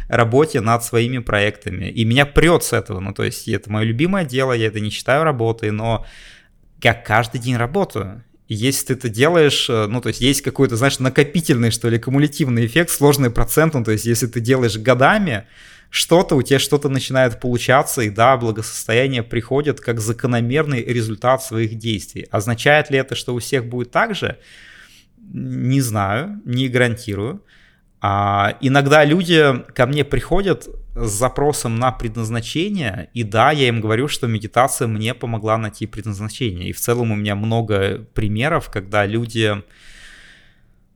[0.10, 1.86] работе над своими проектами.
[1.86, 3.00] И меня прет с этого.
[3.00, 6.06] Ну, то есть это мое любимое дело, я это не считаю работой, но
[6.82, 8.24] я каждый день работаю.
[8.48, 12.00] И если ты это делаешь, э, ну, то есть есть какой-то, знаешь, накопительный, что ли,
[12.00, 15.46] кумулятивный эффект, сложный процент, ну, то есть если ты делаешь годами,
[15.90, 22.28] что-то, у тебя что-то начинает получаться, и да, благосостояние приходит как закономерный результат своих действий.
[22.32, 24.38] Означает ли это, что у всех будет так же?
[25.18, 27.42] Не знаю, не гарантирую.
[28.00, 30.68] А, иногда люди ко мне приходят
[31.06, 36.70] с запросом на предназначение, и да, я им говорю, что медитация мне помогла найти предназначение.
[36.70, 39.62] И в целом у меня много примеров, когда люди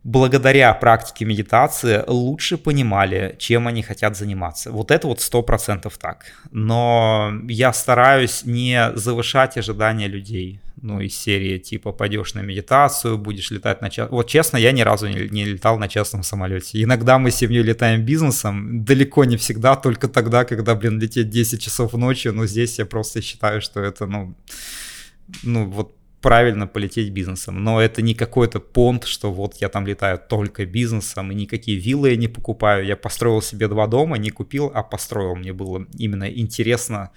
[0.03, 4.71] благодаря практике медитации лучше понимали, чем они хотят заниматься.
[4.71, 6.25] Вот это вот сто процентов так.
[6.51, 10.59] Но я стараюсь не завышать ожидания людей.
[10.81, 14.09] Ну, из серии типа пойдешь на медитацию, будешь летать на час.
[14.09, 16.81] Вот честно, я ни разу не, не летал на частном самолете.
[16.81, 21.61] Иногда мы с семьей летаем бизнесом, далеко не всегда, только тогда, когда, блин, лететь 10
[21.61, 22.33] часов ночью.
[22.33, 24.33] Но здесь я просто считаю, что это, ну,
[25.43, 27.63] ну вот правильно полететь бизнесом.
[27.63, 32.11] Но это не какой-то понт, что вот я там летаю только бизнесом, и никакие виллы
[32.11, 32.85] я не покупаю.
[32.85, 35.35] Я построил себе два дома, не купил, а построил.
[35.35, 37.11] Мне было именно интересно,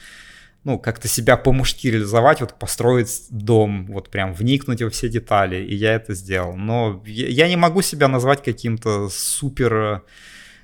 [0.64, 5.74] ну, как-то себя по-мужски реализовать, вот построить дом, вот прям вникнуть во все детали, и
[5.74, 6.57] я это сделал.
[6.57, 10.02] Но я не могу себя назвать каким-то супер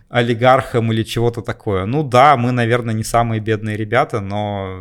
[0.09, 1.85] олигархом или чего-то такое.
[1.85, 4.81] Ну да, мы, наверное, не самые бедные ребята, но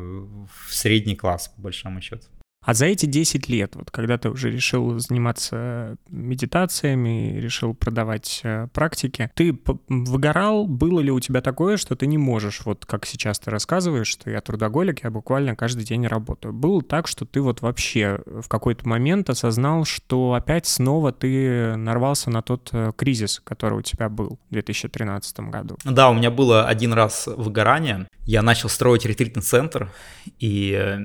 [0.67, 2.25] в средний класс, по большому счету.
[2.69, 8.67] А за эти 10 лет, вот когда ты уже решил заниматься медитациями, решил продавать э,
[8.71, 10.67] практики, ты выгорал?
[10.67, 14.29] Было ли у тебя такое, что ты не можешь, вот как сейчас ты рассказываешь, что
[14.29, 16.53] я трудоголик, я буквально каждый день работаю.
[16.53, 22.29] Было так, что ты вот вообще в какой-то момент осознал, что опять снова ты нарвался
[22.29, 25.75] на тот э, кризис, который у тебя был в 2013 году?
[25.85, 28.07] Да, у меня было один раз выгорание.
[28.25, 29.91] Я начал строить ретритный центр,
[30.37, 30.99] и э,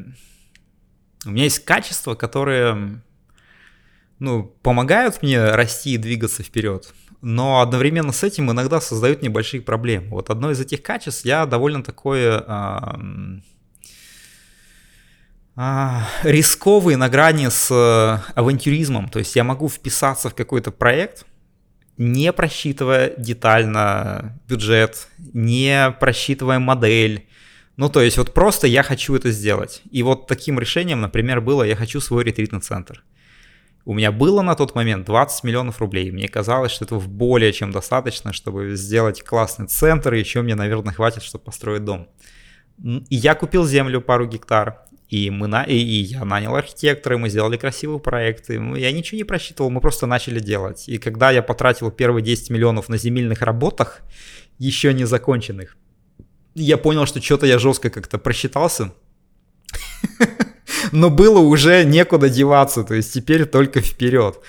[1.26, 3.02] у меня есть качества, которые
[4.18, 10.08] ну, помогают мне расти и двигаться вперед, но одновременно с этим иногда создают небольшие проблемы.
[10.10, 13.00] Вот одно из этих качеств я довольно такое а,
[15.56, 17.70] а, рисковый на грани с
[18.34, 19.08] авантюризмом.
[19.08, 21.24] То есть я могу вписаться в какой-то проект,
[21.96, 27.28] не просчитывая детально бюджет, не просчитывая модель,
[27.76, 29.82] ну, то есть вот просто я хочу это сделать.
[29.90, 33.04] И вот таким решением, например, было, я хочу свой ретритный центр.
[33.84, 36.10] У меня было на тот момент 20 миллионов рублей.
[36.10, 40.94] Мне казалось, что этого более чем достаточно, чтобы сделать классный центр, и еще мне, наверное,
[40.94, 42.08] хватит, чтобы построить дом.
[42.82, 45.64] И я купил землю пару гектар, и, мы на...
[45.64, 48.54] и я нанял архитектора, и мы сделали красивые проекты.
[48.76, 50.88] Я ничего не просчитывал, мы просто начали делать.
[50.88, 54.00] И когда я потратил первые 10 миллионов на земельных работах,
[54.58, 55.76] еще не законченных,
[56.54, 58.92] я понял, что что-то я жестко как-то просчитался.
[60.92, 64.40] Но было уже некуда деваться, то есть теперь только вперед.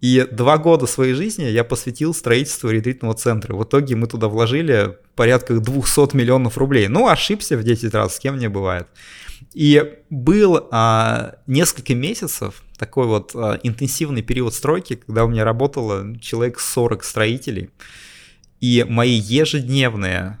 [0.00, 3.54] И два года своей жизни я посвятил строительству ретритного центра.
[3.54, 6.88] В итоге мы туда вложили порядка 200 миллионов рублей.
[6.88, 8.88] Ну, ошибся в 10 раз, с кем не бывает.
[9.52, 16.18] И был а, несколько месяцев такой вот а, интенсивный период стройки, когда у меня работало
[16.18, 17.68] человек 40 строителей.
[18.60, 20.38] И мои ежедневные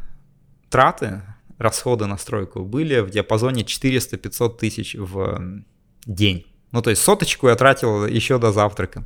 [0.70, 1.22] траты,
[1.58, 5.62] расходы на стройку были в диапазоне 400-500 тысяч в
[6.06, 6.46] день.
[6.72, 9.04] Ну, то есть соточку я тратил еще до завтрака.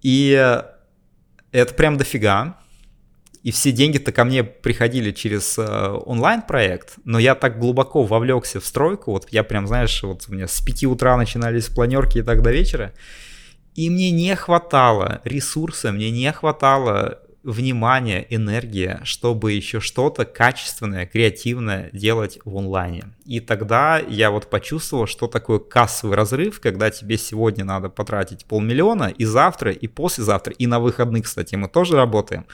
[0.00, 0.30] И
[1.52, 2.58] это прям дофига.
[3.42, 8.66] И все деньги-то ко мне приходили через э, онлайн-проект, но я так глубоко вовлекся в
[8.66, 12.42] стройку, вот я прям, знаешь, вот у меня с 5 утра начинались планерки и так
[12.42, 12.92] до вечера,
[13.76, 21.90] и мне не хватало ресурса, мне не хватало внимание, энергия, чтобы еще что-то качественное, креативное
[21.92, 23.04] делать в онлайне.
[23.24, 29.04] И тогда я вот почувствовал, что такое кассовый разрыв, когда тебе сегодня надо потратить полмиллиона,
[29.04, 32.44] и завтра, и послезавтра, и на выходных, кстати, мы тоже работаем.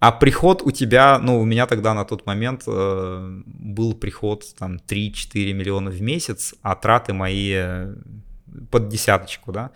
[0.00, 4.76] А приход у тебя, ну, у меня тогда на тот момент э, был приход там
[4.76, 7.94] 3-4 миллиона в месяц, а траты мои э,
[8.70, 9.70] под десяточку, да.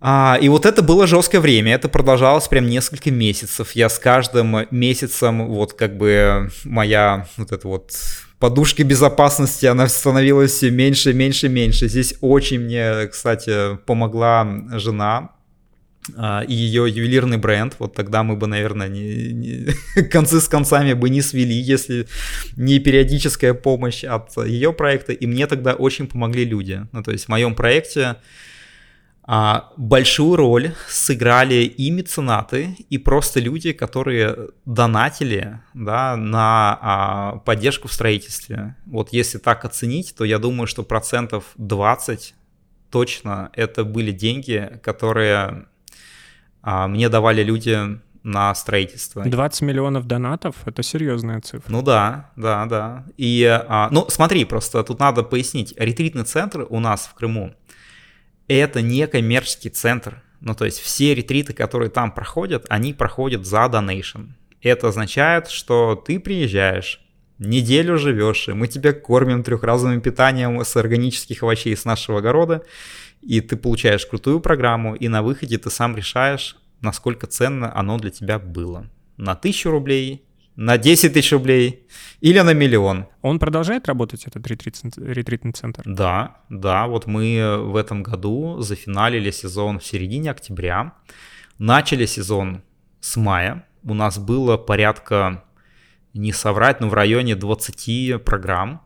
[0.00, 3.72] А, и вот это было жесткое время, это продолжалось прям несколько месяцев.
[3.72, 7.92] Я с каждым месяцем, вот как бы моя вот эта вот
[8.38, 11.88] подушка безопасности, она становилась все меньше, меньше, меньше.
[11.88, 15.30] Здесь очень мне, кстати, помогла жена,
[16.16, 20.92] а, и ее ювелирный бренд, вот тогда мы бы, наверное, не, не, концы с концами
[20.92, 22.06] бы не свели, если
[22.56, 26.86] не периодическая помощь от ее проекта, и мне тогда очень помогли люди.
[26.92, 28.16] Ну, то есть в моем проекте
[29.26, 37.88] а, большую роль сыграли и меценаты, и просто люди, которые донатили да, на а, поддержку
[37.88, 38.76] в строительстве.
[38.84, 42.34] Вот если так оценить, то я думаю, что процентов 20
[42.90, 45.66] точно это были деньги, которые
[46.62, 49.24] а, мне давали люди на строительство.
[49.24, 51.70] 20 миллионов донатов— это серьезная цифра.
[51.70, 53.04] Ну да, да, да.
[53.16, 55.74] И, а, ну смотри, просто тут надо пояснить.
[55.78, 57.54] Ретритный центр у нас в Крыму—
[58.48, 60.22] это не коммерческий центр.
[60.40, 64.32] Ну, то есть все ретриты, которые там проходят, они проходят за донейшн.
[64.60, 67.00] Это означает, что ты приезжаешь,
[67.38, 72.62] неделю живешь, и мы тебя кормим трехразовым питанием с органических овощей с нашего огорода,
[73.22, 78.10] и ты получаешь крутую программу, и на выходе ты сам решаешь, насколько ценно оно для
[78.10, 78.86] тебя было.
[79.16, 80.24] На тысячу рублей,
[80.56, 81.86] на 10 тысяч рублей
[82.20, 83.06] или на миллион.
[83.22, 85.82] Он продолжает работать, этот ретрит, ретритный центр?
[85.84, 86.86] Да, да.
[86.86, 90.94] Вот мы в этом году зафиналили сезон в середине октября.
[91.58, 92.62] Начали сезон
[93.00, 93.66] с мая.
[93.82, 95.44] У нас было порядка,
[96.14, 98.82] не соврать, но в районе 20 программ.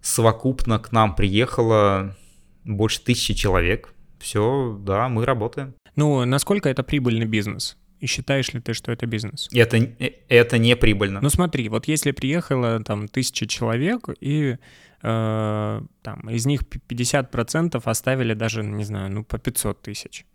[0.00, 2.16] Совокупно к нам приехало
[2.64, 3.92] больше тысячи человек.
[4.18, 5.74] Все, да, мы работаем.
[5.96, 7.76] Ну, насколько это прибыльный бизнес?
[8.04, 9.48] И считаешь ли ты, что это бизнес?
[9.54, 11.20] Это, э, это не прибыльно.
[11.22, 14.58] Ну смотри, вот если приехало там тысяча человек, и
[15.02, 20.26] э, там, из них 50% оставили даже, не знаю, ну по 500 тысяч.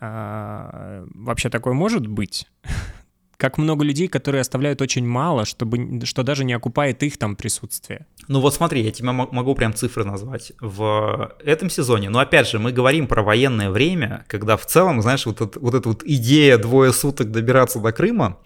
[0.00, 2.46] А, вообще такое может быть?
[3.36, 8.06] как много людей, которые оставляют очень мало, чтобы, что даже не окупает их там присутствие.
[8.28, 10.52] Ну вот смотри, я тебе могу прям цифры назвать.
[10.60, 15.26] В этом сезоне, но опять же, мы говорим про военное время, когда в целом, знаешь,
[15.26, 18.38] вот, это, вот эта вот идея двое суток добираться до Крыма,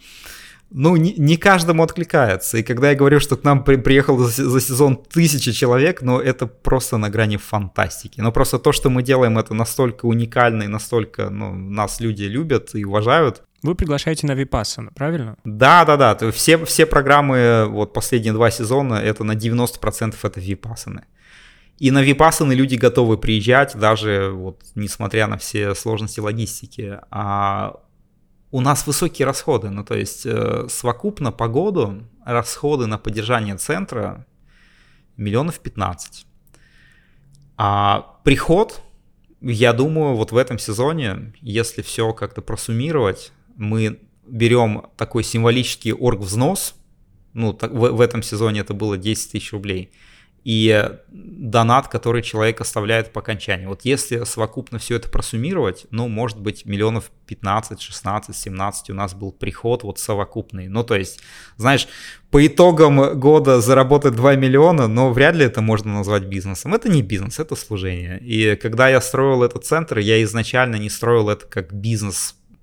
[0.70, 2.58] ну, не, не каждому откликается.
[2.58, 6.18] И когда я говорю, что к нам при, приехало за, за сезон тысячи человек, ну,
[6.18, 8.20] это просто на грани фантастики.
[8.20, 12.74] Но просто то, что мы делаем, это настолько уникально и настолько, ну, нас люди любят
[12.74, 13.42] и уважают.
[13.66, 15.36] Вы приглашаете на Випассана, правильно?
[15.44, 16.30] Да, да, да.
[16.30, 21.04] Все, все программы, вот последние два сезона, это на 90% это Випассаны.
[21.78, 26.98] И на Випассаны люди готовы приезжать, даже вот несмотря на все сложности логистики.
[27.10, 27.80] А
[28.50, 34.24] у нас высокие расходы, ну то есть э, совокупно по году расходы на поддержание центра
[35.16, 36.24] миллионов 15.
[37.58, 38.80] А приход,
[39.40, 46.74] я думаю, вот в этом сезоне, если все как-то просуммировать, мы берем такой символический орг-взнос,
[47.32, 49.90] ну, так, в, в этом сезоне это было 10 тысяч рублей,
[50.46, 53.66] и донат, который человек оставляет по окончании.
[53.66, 59.12] Вот если совокупно все это просуммировать, ну, может быть, миллионов 15, 16, 17 у нас
[59.12, 60.68] был приход вот совокупный.
[60.68, 61.18] Ну, то есть,
[61.56, 61.88] знаешь,
[62.30, 66.74] по итогам года заработать 2 миллиона, но вряд ли это можно назвать бизнесом.
[66.74, 68.20] Это не бизнес, это служение.
[68.20, 71.74] И когда я строил этот центр, я изначально не строил это как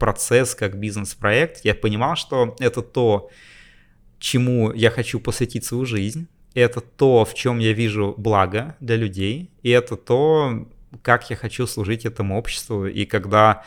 [0.04, 1.66] бизнес-процесс, как бизнес-проект.
[1.66, 3.30] Я понимал, что это то,
[4.20, 9.50] чему я хочу посвятить свою жизнь это то, в чем я вижу благо для людей,
[9.64, 10.68] и это то,
[11.02, 13.64] как я хочу служить этому обществу, и когда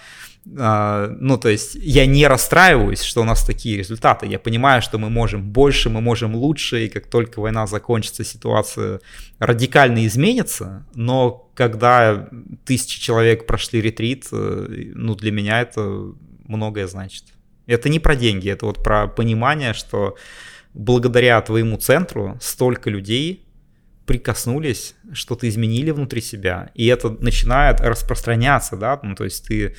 [0.47, 4.29] Uh, ну, то есть я не расстраиваюсь, что у нас такие результаты.
[4.29, 9.01] Я понимаю, что мы можем больше, мы можем лучше, и как только война закончится, ситуация
[9.41, 10.87] радикально изменится.
[10.95, 12.29] Но когда
[12.65, 16.13] тысячи человек прошли ретрит, э, ну, для меня это
[16.49, 17.25] многое значит.
[17.67, 20.17] Это не про деньги, это вот про понимание, что
[20.75, 23.47] благодаря твоему центру столько людей
[24.07, 29.75] прикоснулись, что-то изменили внутри себя, и это начинает распространяться, да, ну, то есть ты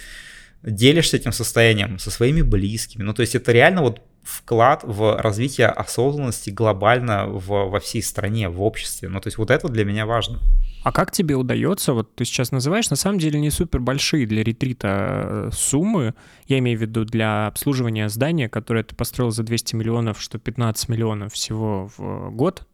[0.72, 3.04] делишься этим состоянием со своими близкими.
[3.04, 8.50] Ну, то есть это реально вот вклад в развитие осознанности глобально в, во всей стране,
[8.50, 9.08] в обществе.
[9.08, 10.40] Ну, то есть вот это для меня важно.
[10.84, 14.44] А как тебе удается, вот ты сейчас называешь, на самом деле не супер большие для
[14.44, 16.14] ретрита э, суммы,
[16.48, 20.90] я имею в виду для обслуживания здания, которое ты построил за 200 миллионов, что 15
[20.90, 22.66] миллионов всего в год,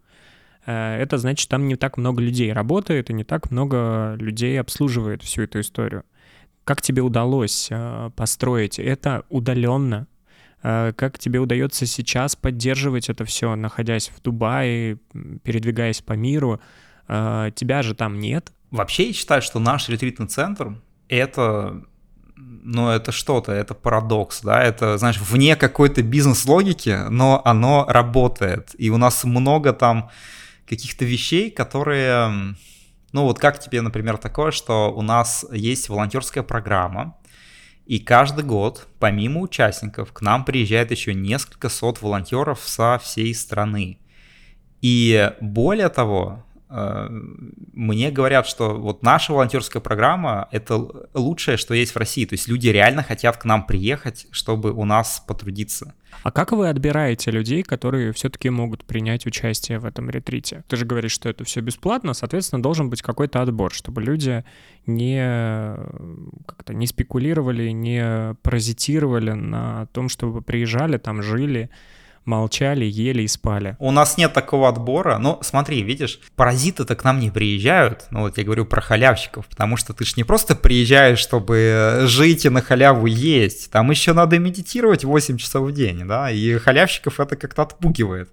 [0.66, 5.24] э, это значит, там не так много людей работает и не так много людей обслуживает
[5.24, 6.04] всю эту историю.
[6.64, 10.08] Как тебе удалось э, построить это удаленно?
[10.62, 14.98] Как тебе удается сейчас поддерживать это все, находясь в Дубае,
[15.44, 16.62] передвигаясь по миру?
[17.06, 18.54] А, тебя же там нет.
[18.72, 20.78] Вообще я считаю, что наш ретритный центр—
[21.10, 21.84] это
[22.36, 28.74] ну, это что-то, это парадокс, да, это, знаешь, вне какой-то бизнес-логики, но оно работает.
[28.78, 30.10] И у нас много там
[30.68, 32.56] каких-то вещей, которые,
[33.14, 37.16] ну, вот как тебе, например, такое, что у нас есть волонтерская программа,
[37.86, 44.00] и каждый год, помимо участников, к нам приезжает еще несколько сот волонтеров со всей страны.
[44.82, 51.98] И более того, мне говорят, что вот наша волонтерская программа— это лучшее, что есть в
[51.98, 52.26] России.
[52.26, 55.94] То есть люди реально хотят к нам приехать, чтобы у нас потрудиться.
[56.24, 60.64] А как вы отбираете людей, которые все-таки могут принять участие в этом ретрите?
[60.68, 64.44] Ты же говоришь, что это все бесплатно, соответственно, должен быть какой-то отбор, чтобы люди
[64.86, 65.76] не
[66.46, 71.70] как-то не спекулировали, не паразитировали на том, чтобы приезжали, там жили,
[72.26, 73.76] молчали, ели и спали.
[73.80, 75.18] У нас нет такого отбора.
[75.18, 78.06] Но смотри, видишь, паразиты-то к нам не приезжают.
[78.12, 82.46] Ну вот я говорю про халявщиков, потому что ты ж не просто приезжаешь, чтобы жить
[82.46, 83.72] и на халяву есть.
[83.72, 88.30] Там еще надо медитировать 8 часов в день, да, и халявщиков это как-то отпугивает.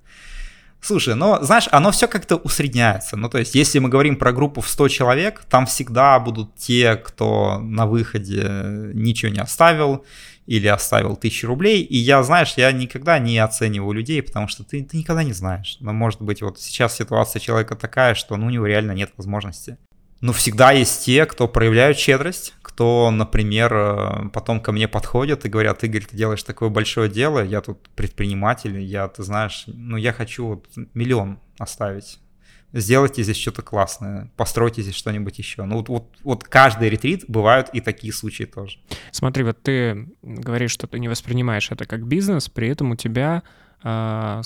[0.82, 3.16] Слушай, ну, знаешь, оно все как-то усредняется.
[3.16, 6.96] Ну, то есть, если мы говорим про группу в 100 человек, там всегда будут те,
[6.96, 8.46] кто на выходе
[8.94, 10.06] ничего не оставил,
[10.50, 11.80] или оставил тысячу рублей.
[11.80, 15.76] И я, знаешь, я никогда не оцениваю людей, потому что ты, ты никогда не знаешь.
[15.78, 19.78] Но может быть вот сейчас ситуация человека такая, что ну, у него реально нет возможности.
[20.20, 25.48] Но всегда есть те, кто проявляют щедрость, кто, например, э, потом ко мне подходят и
[25.48, 30.12] говорят, Игорь, ты делаешь такое большое дело, я тут предприниматель, я, ты знаешь, ну я
[30.12, 32.18] хочу вот миллион оставить
[32.72, 35.64] сделайте здесь что-то классное, постройте здесь что-нибудь еще.
[35.64, 38.78] Ну вот, вот, вот каждый ретрит бывают и такие случаи тоже.
[39.10, 43.42] Смотри, вот ты говоришь, что ты не воспринимаешь это как бизнес, при этом у тебя
[43.82, 44.42] э,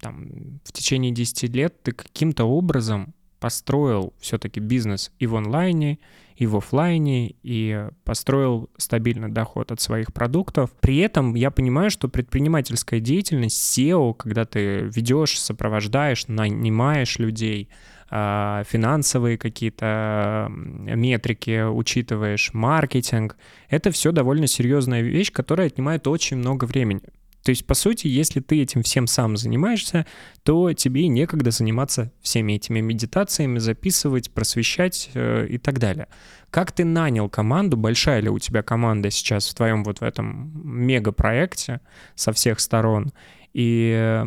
[0.00, 5.98] там, в течение 10 лет ты каким-то образом построил все-таки бизнес и в онлайне,
[6.36, 10.70] и в офлайне, и построил стабильный доход от своих продуктов.
[10.80, 17.68] При этом я понимаю, что предпринимательская деятельность, SEO, когда ты ведешь, сопровождаешь, нанимаешь людей,
[18.10, 23.36] а, финансовые какие-то метрики учитываешь, маркетинг,
[23.68, 27.02] это все довольно серьезная вещь, которая отнимает очень много времени.
[27.42, 30.06] То есть, по сути, если ты этим всем сам занимаешься,
[30.44, 36.08] то тебе некогда заниматься всеми этими медитациями, записывать, просвещать э, и так далее.
[36.50, 37.76] Как ты нанял команду?
[37.76, 41.80] Большая ли у тебя команда сейчас в твоем вот в этом мегапроекте
[42.14, 43.12] со всех сторон?
[43.52, 44.24] И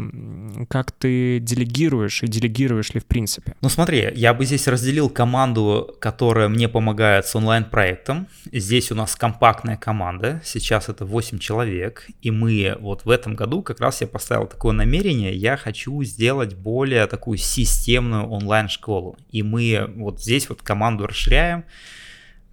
[0.69, 3.55] как ты делегируешь и делегируешь ли в принципе?
[3.61, 8.27] Ну смотри, я бы здесь разделил команду, которая мне помогает с онлайн-проектом.
[8.51, 13.63] Здесь у нас компактная команда, сейчас это 8 человек, и мы вот в этом году
[13.63, 19.17] как раз я поставил такое намерение, я хочу сделать более такую системную онлайн-школу.
[19.31, 21.65] И мы вот здесь вот команду расширяем,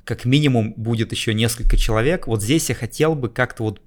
[0.04, 2.26] как минимум будет еще несколько человек.
[2.26, 3.80] Вот здесь я хотел бы как-то вот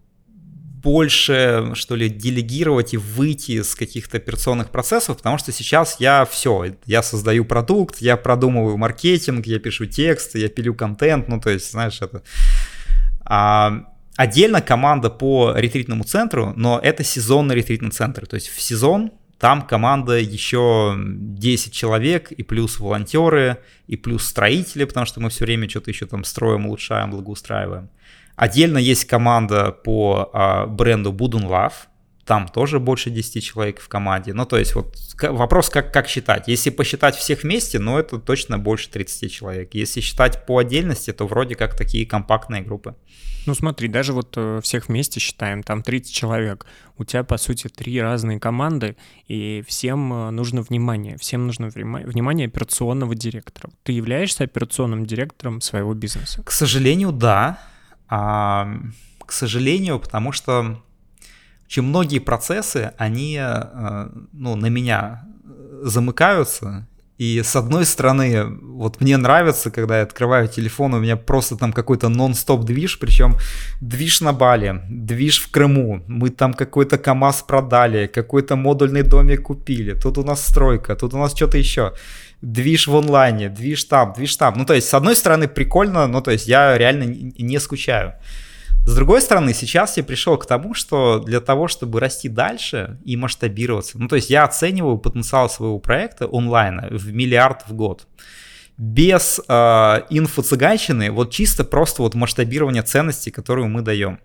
[0.86, 6.76] больше, что ли, делегировать и выйти из каких-то операционных процессов, потому что сейчас я все,
[6.86, 11.72] я создаю продукт, я продумываю маркетинг, я пишу текст, я пилю контент, ну то есть,
[11.72, 12.22] знаешь, это...
[13.24, 13.86] А,
[14.16, 19.64] отдельно команда по ретритному центру, но это сезонный ретритный центр, то есть в сезон там
[19.64, 23.58] команда еще 10 человек, и плюс волонтеры,
[23.88, 27.90] и плюс строители, потому что мы все время что-то еще там строим, улучшаем, благоустраиваем.
[28.36, 31.74] Отдельно есть команда по а, бренду Budun Love,
[32.26, 34.34] там тоже больше 10 человек в команде.
[34.34, 36.48] Ну, то есть вот вопрос, как, как считать.
[36.48, 39.76] Если посчитать всех вместе, ну, это точно больше 30 человек.
[39.76, 42.96] Если считать по отдельности, то вроде как такие компактные группы.
[43.46, 46.66] Ну, смотри, даже вот э, всех вместе считаем, там 30 человек.
[46.98, 48.98] У тебя, по сути, три разные команды,
[49.28, 51.18] и всем э, нужно внимание.
[51.20, 53.70] Всем нужно внимание операционного директора.
[53.84, 56.42] Ты являешься операционным директором своего бизнеса?
[56.44, 57.60] К сожалению, да.
[58.10, 58.68] А,
[59.26, 60.82] к сожалению, потому что
[61.66, 65.26] очень многие процессы, они э, ну, на меня
[65.82, 66.88] замыкаются,
[67.18, 71.72] И с одной стороны, вот мне нравится, когда я открываю телефон, у меня просто там
[71.72, 73.38] какой-то нон-стоп движ, причем
[73.80, 79.94] движ на Бали, движ в Крыму, мы там какой-то КАМАЗ продали, какой-то модульный домик купили,
[79.94, 81.94] тут у нас стройка, тут у нас что-то еще,
[82.42, 84.56] движ в онлайне, движ там, движ там.
[84.58, 88.16] Ну, то есть, с одной стороны, прикольно, ну, то есть, я реально не скучаю.
[88.86, 93.18] С другой стороны, сейчас я пришел к тому, что для того, чтобы расти дальше и
[93.18, 98.08] масштабироваться, ну то есть я оцениваю потенциал своего проекта онлайна в миллиард в год.
[98.78, 104.20] Без э, инфо-цыганщины, вот чисто просто вот масштабирование ценностей, которую мы даем.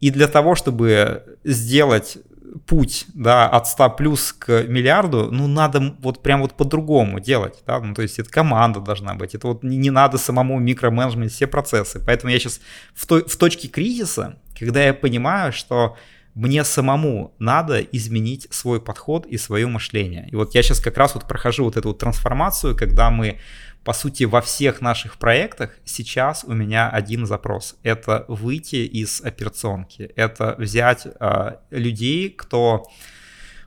[0.00, 2.18] И для того, чтобы сделать
[2.66, 7.80] путь, да, от 100 плюс к миллиарду, ну, надо вот прям вот по-другому делать, да,
[7.80, 11.46] ну, то есть это команда должна быть, это вот не, не надо самому микроменеджмент все
[11.46, 12.60] процессы, поэтому я сейчас
[12.94, 15.96] в, той, в точке кризиса, когда я понимаю, что
[16.34, 20.28] мне самому надо изменить свой подход и свое мышление.
[20.30, 23.38] И вот я сейчас как раз вот прохожу вот эту вот трансформацию, когда мы
[23.84, 27.76] по сути, во всех наших проектах сейчас у меня один запрос.
[27.82, 30.12] Это выйти из операционки.
[30.16, 32.84] Это взять э, людей, кто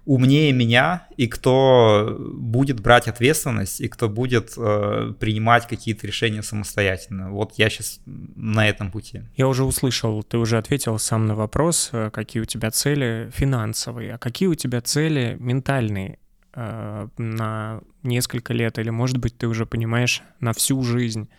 [0.05, 7.31] умнее меня и кто будет брать ответственность и кто будет э, принимать какие-то решения самостоятельно.
[7.31, 9.23] Вот я сейчас на этом пути.
[9.35, 14.13] Я уже услышал, ты уже ответил сам на вопрос, э, какие у тебя цели финансовые,
[14.13, 16.19] а какие у тебя цели ментальные
[16.53, 21.29] э, на несколько лет, или, может быть, ты уже понимаешь на всю жизнь.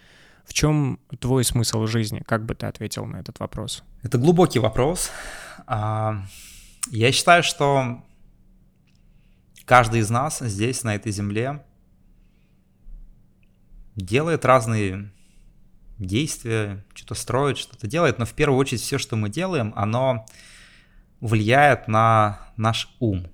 [0.44, 2.22] В чем твой смысл жизни?
[2.24, 3.82] Как бы ты ответил на этот вопрос?
[4.02, 5.10] Это глубокий вопрос.
[5.66, 6.22] А,
[6.90, 8.04] я считаю, что
[9.64, 11.64] каждый из нас здесь, на этой земле,
[13.96, 15.10] делает разные
[15.98, 20.26] действия, что-то строит, что-то делает, но в первую очередь все, что мы делаем, оно
[21.20, 23.26] влияет на наш ум.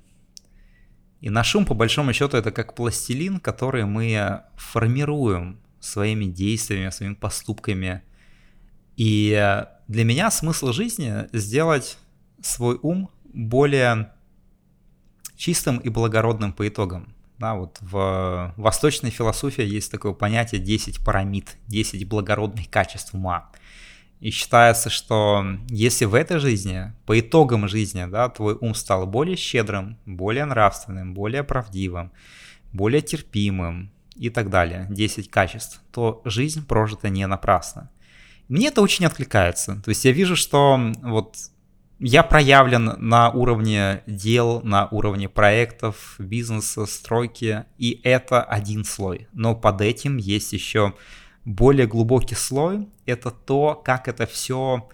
[1.23, 7.15] И наш ум, по большому счету, это как пластилин, который мы формируем своими действиями, своими
[7.15, 8.03] поступками.
[8.97, 11.97] И для меня смысл жизни сделать
[12.43, 14.13] свой ум более
[15.37, 17.15] чистым и благородным по итогам.
[17.39, 23.51] Да, вот в восточной философии есть такое понятие 10 парамид, 10 благородных качеств ума.
[24.23, 29.37] И считается, что если в этой жизни, по итогам жизни, да, твой ум стал более
[29.37, 32.13] щедрым, более нравственным, более правдивым,
[32.73, 37.91] более терпимым и так далее, 10 качеств, то жизнь прожита не напрасно.
[38.47, 39.83] Мне это очень откликается.
[39.85, 41.35] То есть я вижу, что вот
[41.99, 49.27] я проявлен на уровне дел, на уровне проектов, бизнеса, стройки, и это один слой.
[49.33, 50.95] Но под этим есть еще
[51.45, 54.89] более глубокий слой— это то, как это все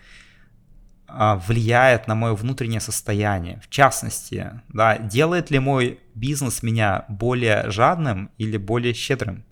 [1.07, 3.61] а, влияет на мое внутреннее состояние.
[3.63, 9.45] В частности, да, делает ли мой бизнес меня более жадным или более щедрым?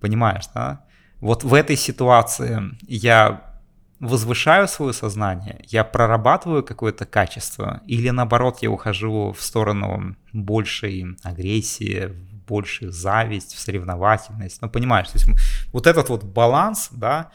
[0.00, 0.84] Понимаешь, да?
[1.20, 3.54] Вот в этой ситуации я
[4.00, 12.12] возвышаю свое сознание, я прорабатываю какое-то качество, или наоборот я ухожу в сторону большей агрессии,
[12.46, 14.60] больше зависть, в соревновательность.
[14.62, 15.28] Ну, понимаешь, то есть
[15.72, 17.30] вот этот вот баланс, да,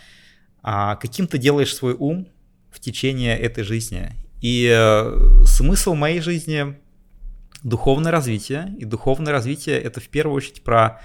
[0.61, 2.27] а, каким ты делаешь свой ум
[2.72, 4.11] в течение этой жизни.
[4.41, 6.77] И э, смысл моей жизни
[7.64, 8.73] духовное развитие.
[8.77, 11.02] И духовное развитие это в первую очередь про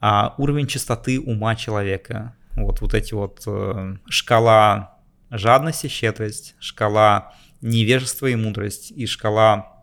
[0.00, 2.34] а, уровень чистоты ума человека.
[2.56, 4.98] Вот, вот эти вот э, шкала
[5.30, 9.77] жадности, щедрость, шкала невежества и мудрость, и шкала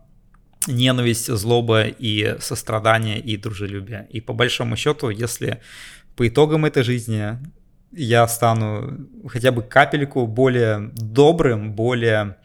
[0.67, 4.07] ненависть, злоба и сострадание и дружелюбие.
[4.09, 5.61] И по большому счету, если
[6.15, 7.37] по итогам этой жизни
[7.91, 12.37] я стану хотя бы капельку более добрым, более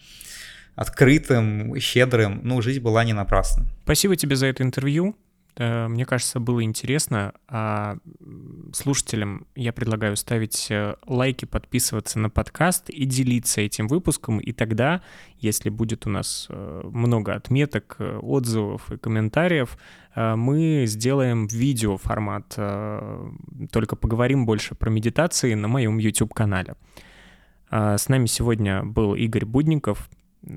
[0.74, 3.66] открытым, щедрым, ну, жизнь была не напрасна.
[3.84, 5.16] Спасибо тебе за это интервью.
[5.56, 7.34] Э, мне кажется, было интересно.
[7.48, 7.98] А
[8.72, 14.38] слушателям я предлагаю ставить э, лайки, подписываться на подкаст и делиться этим выпуском.
[14.38, 15.02] И тогда,
[15.38, 19.76] если будет у нас э, много отметок, отзывов и комментариев,
[20.16, 22.58] мы сделаем видео формат.
[23.70, 26.74] Только поговорим больше про медитации на моем YouTube-канале.
[27.70, 30.10] С нами сегодня был Игорь Будников,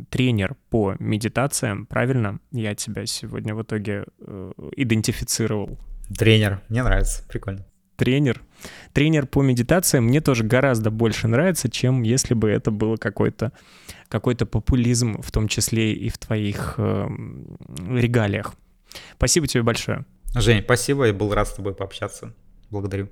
[0.09, 2.39] тренер по медитациям, правильно?
[2.51, 5.77] Я тебя сегодня в итоге э, идентифицировал.
[6.17, 7.65] Тренер, мне нравится, прикольно.
[7.95, 8.41] Тренер.
[8.91, 13.51] Тренер по медитациям мне тоже гораздо больше нравится, чем если бы это было какой-то
[14.07, 17.07] какой-то популизм, в том числе и в твоих э,
[17.89, 18.53] регалиях.
[19.15, 20.05] Спасибо тебе большое.
[20.35, 22.33] Жень, спасибо, я был рад с тобой пообщаться.
[22.69, 23.09] Благодарю.